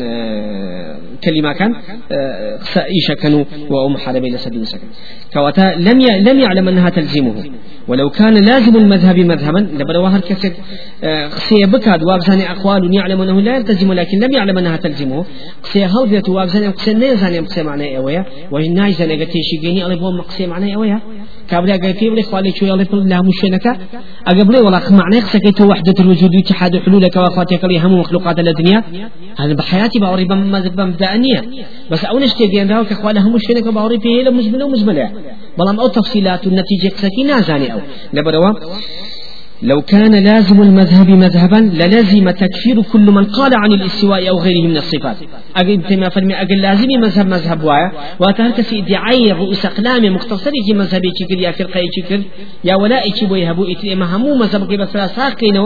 كلمة 1.24 1.54
قسە 2.64 2.82
ئیشەکەن 2.94 3.34
و 3.38 3.42
و 3.74 3.90
محاربەی 3.96 4.32
لەسەر 4.36 4.52
دینسەکەن 4.56 4.90
کەواتە 5.34 5.66
لم 6.28 6.40
يعلم 6.40 6.68
أنها 6.68 6.90
تلزمه 6.90 7.34
ولو 7.88 8.10
كان 8.10 8.34
لازم 8.34 8.76
المذهب 8.76 9.18
مذهبا 9.20 9.60
لبروا 9.60 10.08
هر 10.08 10.20
كسك 10.20 10.54
قسي 11.32 11.56
بكاد 11.66 12.04
وابزاني 12.04 12.52
أقوال 12.52 12.94
يعلم 12.94 13.22
أنه 13.22 13.42
لا 13.42 13.56
يلتزم 13.56 13.94
لكن 13.94 14.20
لم 14.20 14.32
يعلم 14.32 14.58
أنها 14.58 14.78
تلزمه. 14.78 15.26
قسي 15.64 15.86
هل 15.86 16.22
وابزاني 16.30 16.68
قسي 16.68 16.94
نيزاني 16.94 17.40
قسي 17.40 17.64
معنى 17.64 17.98
أويا. 17.98 18.26
وهي 18.52 18.70
نايزاني 18.70 19.24
قتي 19.24 19.40
شيقيني 19.44 19.86
ألي 19.86 19.96
بوم 19.96 20.22
قسي 20.22 20.48
معنى 20.48 20.76
أويا. 20.76 21.02
كابرا 21.50 21.78
قايتي 21.78 22.10
بلي 22.10 22.24
خوالي 22.24 22.52
شوي 22.52 22.74
ألي 22.74 22.84
بل 22.84 23.10
لا 23.10 23.22
مشينك 23.22 23.80
أقبلي 24.28 24.60
ولا 24.60 24.82
معنى 24.90 25.22
تو 25.58 25.66
وحدة 25.72 25.94
الوجود 26.00 26.36
واتحاد 26.36 26.78
حلولك 26.78 27.16
وفاتك 27.16 27.66
لي 27.66 27.80
هم 27.80 28.00
مخلوقات 28.00 28.40
الدنيا. 28.40 28.84
هذا 29.40 29.54
بحياتي 29.54 30.00
باوري 30.00 30.26
بمبدأنية 30.78 31.42
بس 31.92 32.06
أول 32.06 32.24
اشتي 32.24 32.48
جين 32.48 32.72
راو 32.72 32.84
كخواله 32.84 33.22
هم 33.22 33.34
مشينك 33.34 33.68
باوري 33.68 34.00
فيه 34.00 34.30
مجملة 34.30 34.66
ومجملة 34.66 35.12
بلام 35.58 35.80
أو 35.80 35.88
تفصيلات 35.88 36.48
النتيجة 36.48 36.90
قسكي 36.94 37.24
نازاني 37.24 37.77
أو 37.78 37.88
لبروا 38.14 38.54
لو 39.62 39.82
كان 39.82 40.24
لازم 40.24 40.62
المذهب 40.62 41.10
مذهبا 41.10 41.56
للزم 41.56 42.30
تكفير 42.30 42.82
كل 42.82 43.12
من 43.12 43.26
قال 43.26 43.52
عن 43.56 43.72
الاستواء 43.72 44.30
أو 44.30 44.40
غيره 44.40 44.68
من 44.68 44.78
الصفات. 44.78 45.18
أقل 45.56 45.82
تما 45.90 46.10
فرمي 46.10 46.36
أقل 46.36 46.62
لازم 46.62 46.88
مذهب 47.02 47.28
مذهب 47.28 47.64
وايا. 47.64 47.92
واتهرك 48.20 48.62
في 48.62 48.80
ادعاء 48.80 49.32
رؤوس 49.32 49.66
أقلام 49.66 50.14
مختصر 50.16 50.52
في 50.68 50.74
مذهب 50.74 51.02
يشكر 51.06 51.40
يا 51.40 51.52
فرقة 51.52 51.80
يشكر 51.80 52.22
يا 52.64 52.76
ولاء 52.76 53.12
يشبو 53.12 53.36
يهبو 53.36 53.64
إتما 53.72 54.16
همو 54.16 54.36
مذهب 54.36 54.68
بس 54.68 54.90
ساقين 54.90 55.58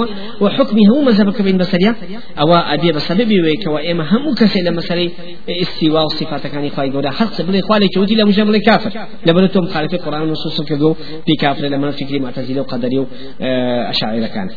وحكمه 0.41 0.81
هو 0.95 1.01
مذهب 1.01 1.43
بين 1.43 1.57
بسريا. 1.57 1.95
أو 2.39 2.53
أبي 2.53 2.91
بسبب 2.91 3.31
ويك 3.43 3.67
وإما 3.67 4.03
همو 4.03 4.33
كسي 4.33 4.69
مسألة 4.69 5.11
استواء 5.49 6.05
الصفات 6.05 6.47
كان 6.47 6.63
يخاي 6.63 6.91
قولا 6.91 7.11
حق 7.11 7.41
بلي 7.41 7.61
خوالي 7.61 7.87
شوتي 7.95 8.15
لمجمل 8.15 8.51
جمل 8.51 8.57
كافر. 8.57 8.91
لبنتم 9.25 9.65
خالف 9.65 9.93
القرآن 9.93 10.21
والنصوص 10.21 10.61
كذو 10.61 10.93
في 11.25 11.33
كافر 11.39 11.67
لما 11.67 11.91
فكري 11.91 12.19
معتزلة 12.19 12.61
وقدري 12.61 13.05
آه 13.41 13.80
أشاعرة 13.89 14.27
كان 14.27 14.49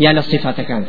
يا 0.00 0.12
للصفات 0.12 0.60
كان 0.60 0.84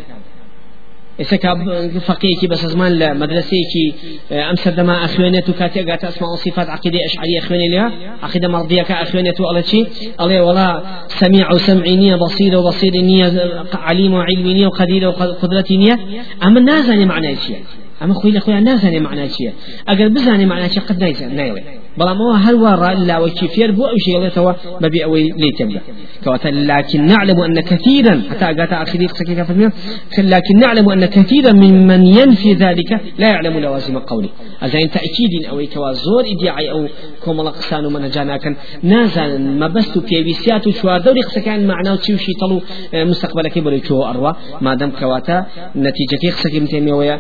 إسكا 1.21 1.55
فقيه 1.99 2.47
بس 2.49 2.65
زمان 2.65 2.91
لمدرسة 2.99 3.57
كي 3.73 3.93
أمس 4.31 4.67
دما 4.67 5.05
أخوانيت 5.05 5.49
وكاتي 5.49 5.81
قات 5.83 6.03
أسماء 6.03 6.35
صفات 6.35 6.69
عقيدة 6.69 6.99
أشعرية 7.05 7.39
أخواني 7.39 7.69
لها 7.69 7.91
عقيدة 8.23 8.47
مرضية 8.47 8.81
كأخوانيت 8.81 9.41
وعلى 9.41 9.63
شيء 9.63 9.88
الله 10.21 10.43
ولا 10.43 10.83
سميع 11.07 11.51
وسمعينية 11.51 12.15
بصير 12.15 12.57
وبصير 12.57 12.91
نية 12.91 13.63
عليم 13.73 14.13
وعلمينية 14.13 14.67
وقدير 14.67 15.07
وقدرتينية 15.07 15.99
أما 16.43 16.59
الناس 16.59 16.89
معنى 16.89 17.35
شيء 17.35 17.63
أما 18.01 18.13
خوي 18.13 18.31
لخويا 18.31 18.59
نازاني 18.59 18.99
معنى 18.99 19.29
شيء 19.29 19.53
أجر 19.88 20.07
بزاني 20.07 20.45
معنى 20.45 20.69
شيء 20.69 20.83
قد 20.83 20.99
نايز 20.99 21.23
نايوي 21.23 21.61
ما 21.98 22.38
هل 22.38 22.55
ورا 22.55 22.93
لا 22.93 23.17
وشي 23.17 23.48
فير 23.48 23.72
بو 23.72 23.86
أو 23.86 23.98
شيء 23.98 24.22
يتوا 24.22 24.53
ببي 24.81 25.03
أوي 25.03 25.29
ليتبدا 25.29 25.81
كوتا 26.24 26.48
لكن 26.48 27.05
نعلم 27.05 27.41
أن 27.41 27.60
كثيرا 27.60 28.22
حتى 28.29 28.50
أجات 28.50 28.74
آخر 28.74 29.08
سكيكا 29.08 29.43
في 29.43 29.72
لكن 30.17 30.60
نعلم 30.60 30.89
أن 30.89 31.05
كثيرا 31.05 31.51
ممن 31.51 32.05
ينفي 32.05 32.53
ذلك 32.53 32.91
لا 33.19 33.27
يعلم 33.27 33.60
لوازم 33.60 34.00
قوله. 34.00 34.29
أزين 34.62 34.89
تأكيد 34.89 35.46
أو 35.50 35.65
كوا 35.74 35.91
زور 35.93 36.24
إدعاء 36.27 36.72
أو 36.72 36.88
كوم 37.23 37.41
قسان 37.41 37.83
من 37.93 38.09
جانا 38.09 38.38
كان 38.38 38.55
نازل 38.83 39.41
ما 39.41 39.67
بس 39.67 39.97
في 39.97 40.23
بيسيات 40.23 40.69
شوار 40.69 41.01
دوري 41.01 41.21
قسكان 41.21 41.67
معناه 41.67 41.95
تشوشي 41.95 42.33
طلو 42.41 42.61
مستقبلك 42.93 43.59
بري 43.59 43.81
شو 43.83 44.03
أروى 44.03 44.35
ما 44.61 44.75
دام 44.75 44.91
كواتا 44.99 45.45
نتيجة 45.75 46.35
قسك 46.35 46.55
متيمية 46.55 47.19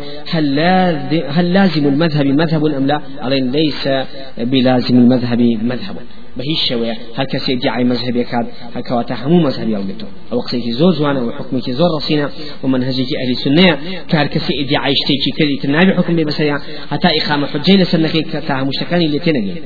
هل 1.37 1.53
لازم 1.53 1.87
المذهب 1.87 2.25
مذهب 2.25 2.65
أم 2.65 2.85
لا؟ 2.87 3.01
ليس 3.29 3.89
بلازم 4.37 4.95
المذهب 4.97 5.41
مذهب. 5.41 5.95
بهيش 6.39 6.69
شوية 6.69 6.97
هل 7.15 7.25
كسي 7.25 7.51
يدعي 7.51 7.83
مذهب 7.83 8.15
يكاد 8.15 8.47
هل 8.75 8.81
كواتا 8.83 9.15
همو 9.23 9.39
مذهب 9.47 9.69
يلقتو 9.69 10.07
أو 10.31 10.39
قصيك 10.39 10.69
زور 10.69 10.91
زوانا 10.91 11.21
وحكمك 11.21 11.69
زور 11.79 11.89
رصينا 11.97 12.29
ومنهجك 12.63 13.09
أهل 13.21 13.31
السنة 13.37 13.77
كهل 14.09 14.27
كسي 14.27 14.53
يدعي 14.61 14.91
اشتيكي 14.97 15.31
كذي 15.37 15.55
تنابي 15.63 15.93
حكم 15.97 16.15
بمسريا 16.15 16.57
حتى 16.91 17.07
إقامة 17.19 17.47
حجي 17.47 17.77
لسنك 17.77 18.11
كتاها 18.11 18.63
مشتكاني 18.63 19.05
اللي 19.05 19.19
تنقل 19.19 19.61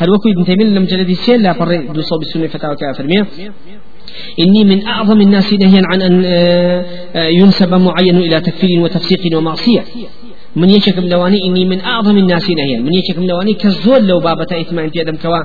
هل 0.00 0.10
وكو 0.10 0.28
ابن 0.28 0.44
تيمية 0.44 0.64
لم 0.64 0.84
جلدي 0.84 1.14
سيل 1.14 1.42
لا 1.42 1.52
دو 1.92 2.00
صوب 2.00 2.22
السنة 2.22 2.46
فتاوى 2.46 2.76
كافرمية 2.76 3.26
إني 4.40 4.64
من 4.64 4.86
أعظم 4.86 5.20
الناس 5.20 5.52
نهيا 5.52 5.82
عن 5.84 6.02
أن 6.02 6.22
آه، 6.24 6.84
آه، 7.14 7.28
ينسب 7.28 7.74
معين 7.74 8.16
إلى 8.16 8.40
تكفير 8.40 8.80
وتفسيق 8.80 9.36
ومعصية 9.36 9.84
من 10.56 10.70
يشكم 10.70 11.08
لواني 11.08 11.44
إني 11.46 11.64
من 11.64 11.80
أعظم 11.80 12.18
الناس 12.18 12.50
نهيا. 12.50 12.80
من 12.80 12.94
يشكم 12.94 13.24
لواني 13.24 13.54
كالزول 13.54 14.06
لو 14.06 14.20
بابة 14.20 14.60
إثمان 14.60 14.90
في 14.90 15.00
أدم 15.00 15.16
كوا. 15.16 15.38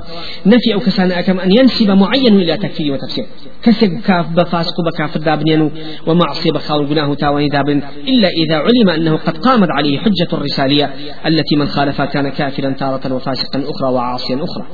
نفي 0.46 0.74
أو 0.74 0.80
كسان 0.80 1.12
أكم 1.12 1.40
أن 1.40 1.52
ينسب 1.52 1.90
معين 1.90 2.40
إلى 2.40 2.56
تكفير 2.56 2.92
وتفسير. 2.92 3.26
كسب 3.62 4.00
كاف 4.00 4.30
بفاسق 4.30 4.74
بكافر 4.86 5.20
دابنين 5.20 5.70
ومعصي 6.06 6.50
بخاول 6.50 6.86
قناه 6.86 7.14
تاواني 7.14 7.48
دابن. 7.48 7.82
إلا 8.08 8.28
إذا 8.28 8.56
علم 8.56 8.88
أنه 8.88 9.16
قد 9.16 9.38
قامت 9.38 9.68
عليه 9.70 9.98
حجة 9.98 10.28
الرسالية 10.32 10.94
التي 11.26 11.56
من 11.56 11.66
خالفها 11.66 12.06
كان 12.06 12.28
كافرا 12.28 12.70
تارة 12.70 13.14
وفاسقا 13.14 13.62
أخرى 13.70 13.92
وعاصيا 13.92 14.36
أخرى. 14.36 14.66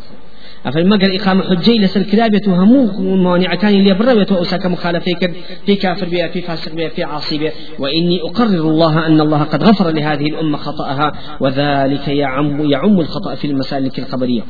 أفل 0.66 0.88
مقر 0.88 1.16
إقامة 1.20 1.42
حجي 1.42 1.78
لسر 1.78 2.02
كلابة 2.02 2.40
همو 2.46 2.86
موانع 3.16 3.54
كان 3.54 3.74
اللي 3.74 3.94
برا 3.94 4.12
وأساك 4.12 4.66
مخالفة 4.66 5.12
في 5.66 5.74
كافر 5.74 6.08
بها 6.08 6.28
في 6.28 6.40
فاسق 6.40 6.74
بها 6.74 6.88
في 6.88 7.04
عاصي 7.04 7.38
بها 7.38 7.52
وإني 7.78 8.20
أقرر 8.22 8.70
الله 8.70 9.06
أن 9.06 9.20
الله 9.20 9.42
قد 9.42 9.64
غفر 9.64 9.90
لهذه 9.90 10.26
الأمة 10.26 10.58
خطأها 10.58 11.12
وذلك 11.40 12.08
يعم 12.08 12.70
يعم 12.70 13.00
الخطأ 13.00 13.34
في 13.34 13.46
المسائل 13.46 13.90
الخبرية 13.98 14.42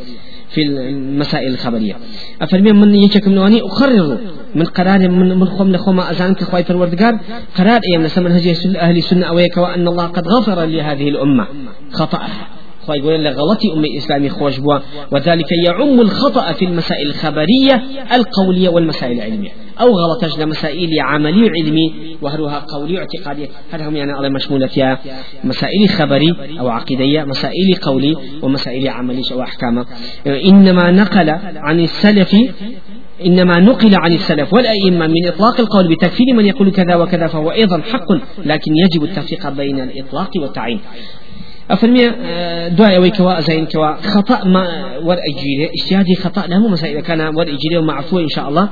في 0.48 0.62
المسائل 0.62 1.52
الخبرية. 1.52 1.96
أفرمي 2.42 2.72
من 2.72 2.94
يشك 2.94 3.28
من 3.28 3.38
واني 3.38 3.60
أقرر 3.60 4.18
من 4.54 4.64
قرار 4.64 5.08
من 5.08 5.38
من 5.38 5.46
خم 5.46 5.72
لخم 5.72 6.00
أزانك 6.00 6.44
خواي 6.44 6.64
الوردقار 6.70 7.18
قرار 7.58 7.80
أيام 7.90 8.02
نسمى 8.02 8.30
أهل 8.76 8.96
السنة 8.96 9.26
أويك 9.26 9.56
وأن 9.56 9.88
الله 9.88 10.06
قد 10.06 10.28
غفر 10.28 10.64
لهذه 10.64 11.08
الأمة 11.08 11.46
خطأها. 11.92 12.61
خواهي 12.86 12.98
يقول 12.98 13.24
لغلطي 13.24 13.72
أم 13.72 13.84
الإسلام 13.84 14.28
خوش 14.28 14.58
بوا 14.58 14.78
وذلك 15.12 15.46
يعم 15.66 16.00
الخطأ 16.00 16.52
في 16.52 16.64
المسائل 16.64 17.06
الخبرية 17.06 17.82
القولية 18.14 18.68
والمسائل 18.68 19.12
العلمية. 19.16 19.50
أو 19.80 19.88
غلطش 19.88 20.38
لمسائل 20.38 20.88
عملي 21.00 21.48
علمي 21.50 22.16
وهروها 22.22 22.58
قولي 22.58 22.98
اعتقادي 22.98 23.48
هذا 23.70 23.88
هم 23.88 23.96
يعني 23.96 24.12
على 24.12 24.30
مشمولة 24.30 24.98
مسائل 25.44 25.88
خبري 25.88 26.58
أو 26.60 26.68
عقيدية 26.68 27.24
مسائل 27.24 27.74
قولي 27.82 28.16
ومسائل 28.42 28.88
عملي 28.88 29.22
أو 29.32 29.42
أحكام 29.42 29.84
إنما 30.26 30.90
نقل 30.90 31.30
عن 31.56 31.80
السلف 31.80 32.36
إنما 33.26 33.60
نقل 33.60 33.94
عن 33.94 34.12
السلف 34.12 34.52
والأئمة 34.54 35.06
من 35.06 35.26
إطلاق 35.26 35.60
القول 35.60 35.88
بتكفير 35.88 36.26
من 36.36 36.46
يقول 36.46 36.70
كذا 36.70 36.96
وكذا 36.96 37.26
فهو 37.26 37.52
أيضا 37.52 37.80
حق 37.80 38.12
لكن 38.44 38.72
يجب 38.84 39.04
التفريق 39.04 39.48
بين 39.48 39.80
الإطلاق 39.80 40.30
والتعيين. 40.36 40.80
أفرمي 41.72 42.08
آه، 42.08 42.68
دعاء 42.68 43.00
ويكوا 43.00 43.40
زين 43.40 43.66
كوا 43.66 43.94
خطأ 43.94 44.44
ما 44.44 44.62
ور 45.04 45.16
أجيله 45.30 45.70
اجتهادي 45.76 46.14
خطأ 46.14 46.46
له 46.46 46.68
مسائل 46.68 47.00
كان 47.00 47.20
ور 47.20 47.42
أجيله 47.42 47.78
ومعفو 47.78 48.18
إن 48.18 48.28
شاء 48.28 48.48
الله. 48.48 48.68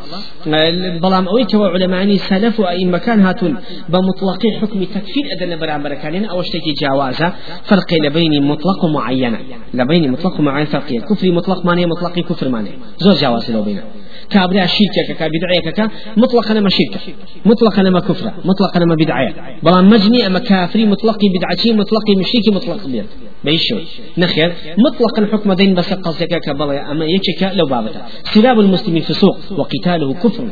آه، 0.48 0.98
بلام 0.98 1.28
أوي 1.28 1.44
كوا 1.44 1.68
علماء 1.68 2.16
سلف 2.16 2.60
أي 2.60 2.84
مكان 2.84 3.20
هاتون. 3.20 3.56
بمطلق 3.88 4.42
حكم 4.60 4.84
تكفير 4.84 5.24
أدنى 5.36 5.56
برام 5.56 5.82
بركانين 5.82 6.24
أو 6.24 6.40
اشتكي 6.40 6.72
جوازا 6.82 7.32
فرق 7.64 7.94
لبين 8.04 8.42
مطلق 8.42 8.84
معينة. 8.84 9.38
لبين 9.74 10.12
مطلق 10.12 10.40
معين 10.40 10.66
فرق. 10.66 10.86
كفر 11.08 11.32
مطلق 11.32 11.66
ماني 11.66 11.86
مطلق 11.86 12.14
كفر 12.28 12.48
ماني. 12.48 12.70
زور 12.98 13.14
جواز 13.14 13.50
لو 13.50 13.62
بينه 13.62 13.82
كابرا 14.30 14.66
شركة 14.66 15.14
كبدعية 15.20 15.90
مطلقا 16.16 16.60
ما 16.60 16.68
شركة 16.68 17.00
مطلقا 17.46 17.82
ما 17.82 18.00
كفر 18.00 18.32
مطلقا 18.44 18.80
ما 18.90 18.94
بدعية 18.94 19.34
بلا 19.62 19.80
مجني 19.80 20.26
أما 20.26 20.38
كافري 20.38 20.86
مطلقي 20.86 21.28
بدعتي 21.34 21.72
مطلقي 21.72 22.12
مشركي 22.20 22.50
مطلق 22.54 22.86
بيت 22.86 23.06
بيشو 23.44 23.78
نخير 24.18 24.52
مطلقا 24.86 25.26
حكم 25.32 25.52
دين 25.52 25.74
بس 25.74 25.92
قصدك 25.92 26.40
كبلا 26.44 26.90
أما 26.90 27.04
يشك 27.04 27.52
لو 27.54 27.66
بابتا 27.66 28.02
سلاب 28.32 28.60
المسلم 28.60 29.00
فسوق 29.00 29.38
وقتاله 29.58 30.14
كفر 30.14 30.44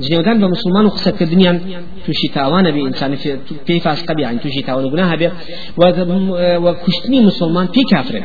جنودان 0.00 0.40
بمسلمان 0.40 0.84
وقصة 0.86 1.10
كدنيا 1.10 1.52
توشي 2.06 2.28
تاوانا 2.34 2.70
بإنسان 2.70 3.14
في 3.66 3.80
فاسقة 3.80 4.14
يعني 4.18 4.38
توشي 4.38 4.62
تاوانا 4.62 4.88
قناها 4.88 5.14
بي 5.16 5.30
وكشتني 6.64 7.20
مسلمان 7.20 7.66
في 7.66 7.80
كافر 7.90 8.22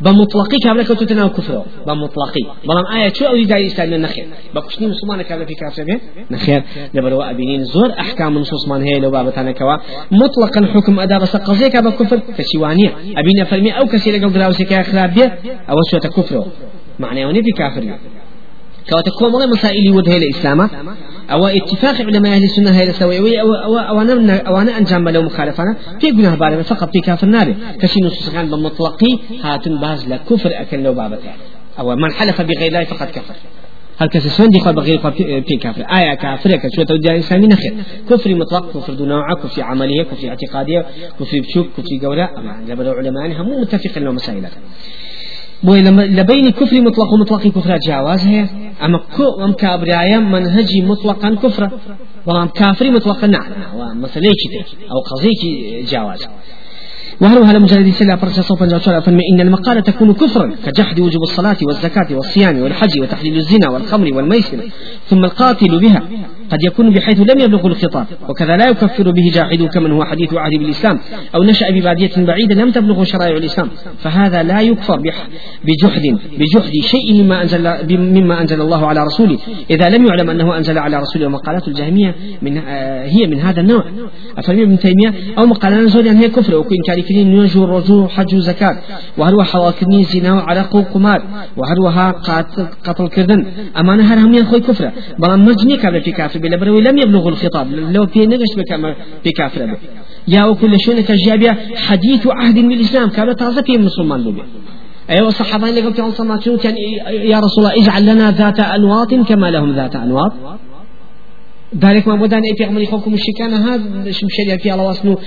بمطلقي 0.00 0.58
كابلا 0.64 0.82
كنت 0.82 1.02
تناو 1.02 1.28
كفر 1.28 1.64
بمطلقي 1.86 2.44
بلام 2.68 2.86
آية 2.96 3.12
شو 3.12 3.26
أولي 3.26 3.44
داي 3.44 3.66
إسلام 3.66 4.00
نخير 4.00 4.26
بكشني 4.54 4.86
مسلمان 4.86 5.22
كابلا 5.22 5.44
في 5.44 5.54
كافر 5.54 5.84
به 5.84 6.00
نخير 6.30 6.62
لبروا 6.94 7.30
أبينين 7.30 7.64
زور 7.64 7.90
أحكام 8.00 8.38
نصوص 8.38 8.68
من 8.68 8.82
هي 8.82 9.00
لو 9.00 9.10
بابتانا 9.10 9.52
كوا 9.52 9.76
مطلقا 10.10 10.66
حكم 10.74 11.00
أدا 11.00 11.18
بس 11.18 11.36
قضية 11.36 11.68
كابا 11.68 11.90
كفر 11.90 12.18
تشيوانية 12.38 12.88
أبينا 13.16 13.44
فرمي 13.44 13.70
أو 13.70 13.84
كسير 13.84 14.24
قل 14.24 14.32
دراوسي 14.32 14.64
كأخراب 14.64 15.14
به 15.14 15.32
أو 15.70 15.76
سوى 15.90 16.00
كفر 16.00 16.46
معناه 16.98 17.26
وني 17.26 17.42
في 17.42 17.50
كافر 17.58 17.98
كواتا 18.90 19.10
كومغي 19.18 19.46
مسائل 19.46 19.90
ودهي 19.92 20.16
الإسلام 20.16 20.60
أو 21.30 21.46
اتفاق 21.46 21.94
علماء 22.00 22.32
أهل 22.32 22.44
السنة 22.44 22.70
هي 22.70 22.92
سوي 22.92 23.40
أو 23.40 23.54
أو 23.54 23.78
أو 23.78 24.00
أنا 24.00 24.36
أو 24.48 24.60
أنا 24.60 24.78
أنجام 24.78 25.08
لو 25.08 25.22
مخالفنا 25.22 25.76
في 26.00 26.10
جناه 26.10 26.34
بارم 26.34 26.62
فقط 26.62 26.90
في 26.92 27.00
كافر 27.00 27.26
نار 27.26 27.54
كشي 27.80 28.00
نصوص 28.00 28.30
كان 28.30 28.50
بمطلقي 28.50 29.18
هاتن 29.42 29.80
باز 29.80 30.08
لكفر 30.08 30.50
أكل 30.52 30.82
لو 30.82 30.94
بابته 30.94 31.30
أو 31.78 31.96
من 31.96 32.12
حلف 32.12 32.40
بغير 32.40 32.68
الله 32.68 32.84
فقد 32.84 33.10
كفر 33.10 33.34
هل 33.98 34.08
كسسون 34.08 34.48
دي 34.48 34.60
خال 34.60 34.74
بغير 34.74 34.98
في 35.48 35.56
كافر 35.62 35.82
آية 35.82 36.14
كافر 36.14 36.50
كشوة 36.56 36.84
تودي 36.84 37.18
إسلامي 37.18 37.46
نخير 37.46 37.74
كفر 38.10 38.34
مطلق 38.34 38.72
كفر 38.74 38.94
دون 38.94 39.08
نوع 39.08 39.34
كفر 39.42 39.62
عملية 39.62 40.02
كفر 40.02 40.28
اعتقادية 40.28 40.86
كفر 41.20 41.36
بشوك 41.40 41.66
كفر 41.76 41.88
جوراء 42.02 42.30
لبدو 42.68 42.90
علماء 42.92 43.42
هم 43.42 43.60
متفقين 43.60 44.04
لهم 44.04 44.14
مسائل. 44.14 44.46
بۆی 45.64 45.80
لبين 46.18 46.50
كفر 46.50 46.80
مطلق 46.80 47.12
ومطلق 47.12 47.46
كفر 47.46 47.78
جواز 47.88 48.26
هي. 48.26 48.48
أما 48.84 48.98
كو 49.16 49.44
أم 49.44 49.52
كابرايا 49.52 50.18
منهجي 50.18 50.82
مطلقا 50.82 51.34
كفر 51.42 51.70
بلام 52.26 52.48
كافري 52.48 52.90
مطلقا 52.90 53.26
نعم. 53.26 53.52
ومثلا 53.76 54.32
أو 54.92 54.98
قضية 55.10 55.42
جواز 55.92 56.28
وهل 57.20 57.38
هذا 57.38 57.58
مجرد 57.58 57.90
سلا 57.90 58.16
فرس 58.16 58.40
صوفا 58.40 58.78
فإن 58.78 59.20
إن 59.32 59.40
المقالة 59.40 59.80
تكون 59.80 60.14
كفرا 60.14 60.54
كجحد 60.64 61.00
وجوب 61.00 61.22
الصلاة 61.22 61.56
والزكاة 61.66 62.08
والصيام 62.16 62.62
والحج 62.62 63.00
وتحليل 63.00 63.36
الزنا 63.36 63.70
والخمر 63.70 64.14
والميسر 64.14 64.58
ثم 65.08 65.24
القاتل 65.24 65.78
بها. 65.78 66.02
قد 66.54 66.62
يكون 66.62 66.90
بحيث 66.90 67.20
لم 67.20 67.38
يبلغ 67.40 67.66
الخطاب 67.66 68.06
وكذا 68.28 68.56
لا 68.56 68.68
يكفر 68.68 69.10
به 69.10 69.30
جاحد 69.34 69.62
كمن 69.62 69.92
هو 69.92 70.04
حديث 70.04 70.34
عهد 70.34 70.52
بالإسلام 70.58 71.00
أو 71.34 71.42
نشأ 71.42 71.70
ببادية 71.70 72.10
بعيدة 72.16 72.54
لم 72.54 72.70
تبلغ 72.70 73.04
شرائع 73.04 73.36
الإسلام. 73.36 73.68
فهذا 73.98 74.42
لا 74.42 74.60
يكفر 74.60 75.00
بجحد 75.64 76.02
بجحد 76.38 76.72
شيء 76.82 77.22
مما 77.22 77.42
أنزل 77.42 77.62
مما 77.90 78.40
أنزل 78.40 78.60
الله 78.60 78.86
على 78.86 79.04
رسوله. 79.04 79.38
إذا 79.70 79.88
لم 79.88 80.06
يعلم 80.06 80.30
أنه 80.30 80.56
أنزل 80.56 80.78
على 80.78 80.96
رسوله 80.96 81.26
ومقالات 81.26 81.68
الجهمية 81.68 82.14
من 82.42 82.58
هي 83.14 83.26
من 83.26 83.40
هذا 83.40 83.60
النوع. 83.60 83.84
أفهم 84.38 84.60
ابن 84.60 84.78
تيمية؟ 84.78 85.14
أو 85.38 85.46
مقالة 85.46 85.80
نزول 85.80 86.08
هي 86.08 86.28
كفر. 86.28 86.56
وكن 86.56 86.76
كاركين 86.86 87.42
نجو 87.42 87.64
رجوع 87.64 88.08
حج 88.08 88.36
زكاة. 88.36 88.76
وهل 89.18 89.42
حواكني 89.42 90.04
زنا 90.04 90.32
وعرق 90.34 90.76
وقمار 90.76 91.22
وهل 91.56 92.12
قاتل 92.12 92.66
قتل 92.84 93.08
كردن. 93.08 93.46
أمانة 93.76 94.14
هرهم 94.14 94.34
ينخوي 94.34 94.60
كفر. 94.60 94.90
بل 95.18 95.38
مجني 95.38 95.76
كافر 95.76 96.00
في 96.00 96.12
كافر 96.12 96.38
بلا 96.44 96.56
بروي 96.56 96.80
لم 96.80 96.96
يبلغ 97.02 97.24
الخطاب. 97.28 97.66
لو 97.96 98.06
في 98.06 98.20
نجش 98.26 98.52
بكافر 99.24 99.66
به 99.66 99.78
يا 100.34 100.42
وكل 100.44 100.74
شيء 100.84 101.00
كجابيا 101.08 101.52
حديث 101.86 102.22
عهد 102.38 102.58
بالإسلام 102.68 103.08
كان 103.16 103.28
تازة 103.36 103.62
في 103.62 103.74
مسلمان 103.78 104.20
به 104.36 104.44
أيوة 105.10 105.28
الصحابة 105.28 105.68
اللي 105.68 105.80
قلت 105.80 106.00
صلى 106.00 106.24
الله 106.24 106.40
يا 107.32 107.38
رسول 107.46 107.60
الله 107.64 107.74
اجعل 107.80 108.02
لنا 108.10 108.26
ذات 108.30 108.60
أنواط 108.60 109.14
كما 109.28 109.48
لهم 109.54 109.70
ذات 109.78 109.96
أنواط. 109.96 110.32
ذلك 111.84 112.08
ما 112.08 112.16
بدان 112.16 112.42
اي 112.48 112.54
پیغمبري 112.58 112.86
خوكم 112.86 113.12
مشركان 113.12 113.52
هذا؟ 113.54 114.12
شريعه 114.36 114.58
في 114.58 114.72
الله 114.72 114.84
واسنو 114.86 115.18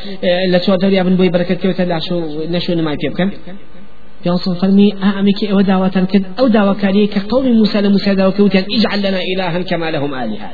لا 0.51 0.57
تو 0.57 0.75
دوري 0.75 1.01
أبن 1.01 1.15
بوي 1.15 1.29
بركة 1.29 1.55
كيوتا 1.55 1.83
لا 1.83 1.99
شو 1.99 2.15
نشو 2.53 2.75
ما 2.75 2.91
يبكن 3.03 3.29
يوصل 4.25 4.55
فرمي 4.55 4.87
أعمك 5.03 5.43
أو 5.43 5.61
دعوة 5.61 6.05
كد 6.11 6.23
أو 6.39 6.47
دعوة 6.47 6.73
كاري 6.73 7.07
كقول 7.07 7.57
موسى 7.57 7.81
لموسى 7.81 8.15
دعوة 8.15 8.31
كوتان 8.31 8.63
اجعل 8.75 8.99
لنا 8.99 9.19
إلها 9.31 9.61
كما 9.61 9.91
لهم 9.91 10.11
آلهة. 10.23 10.49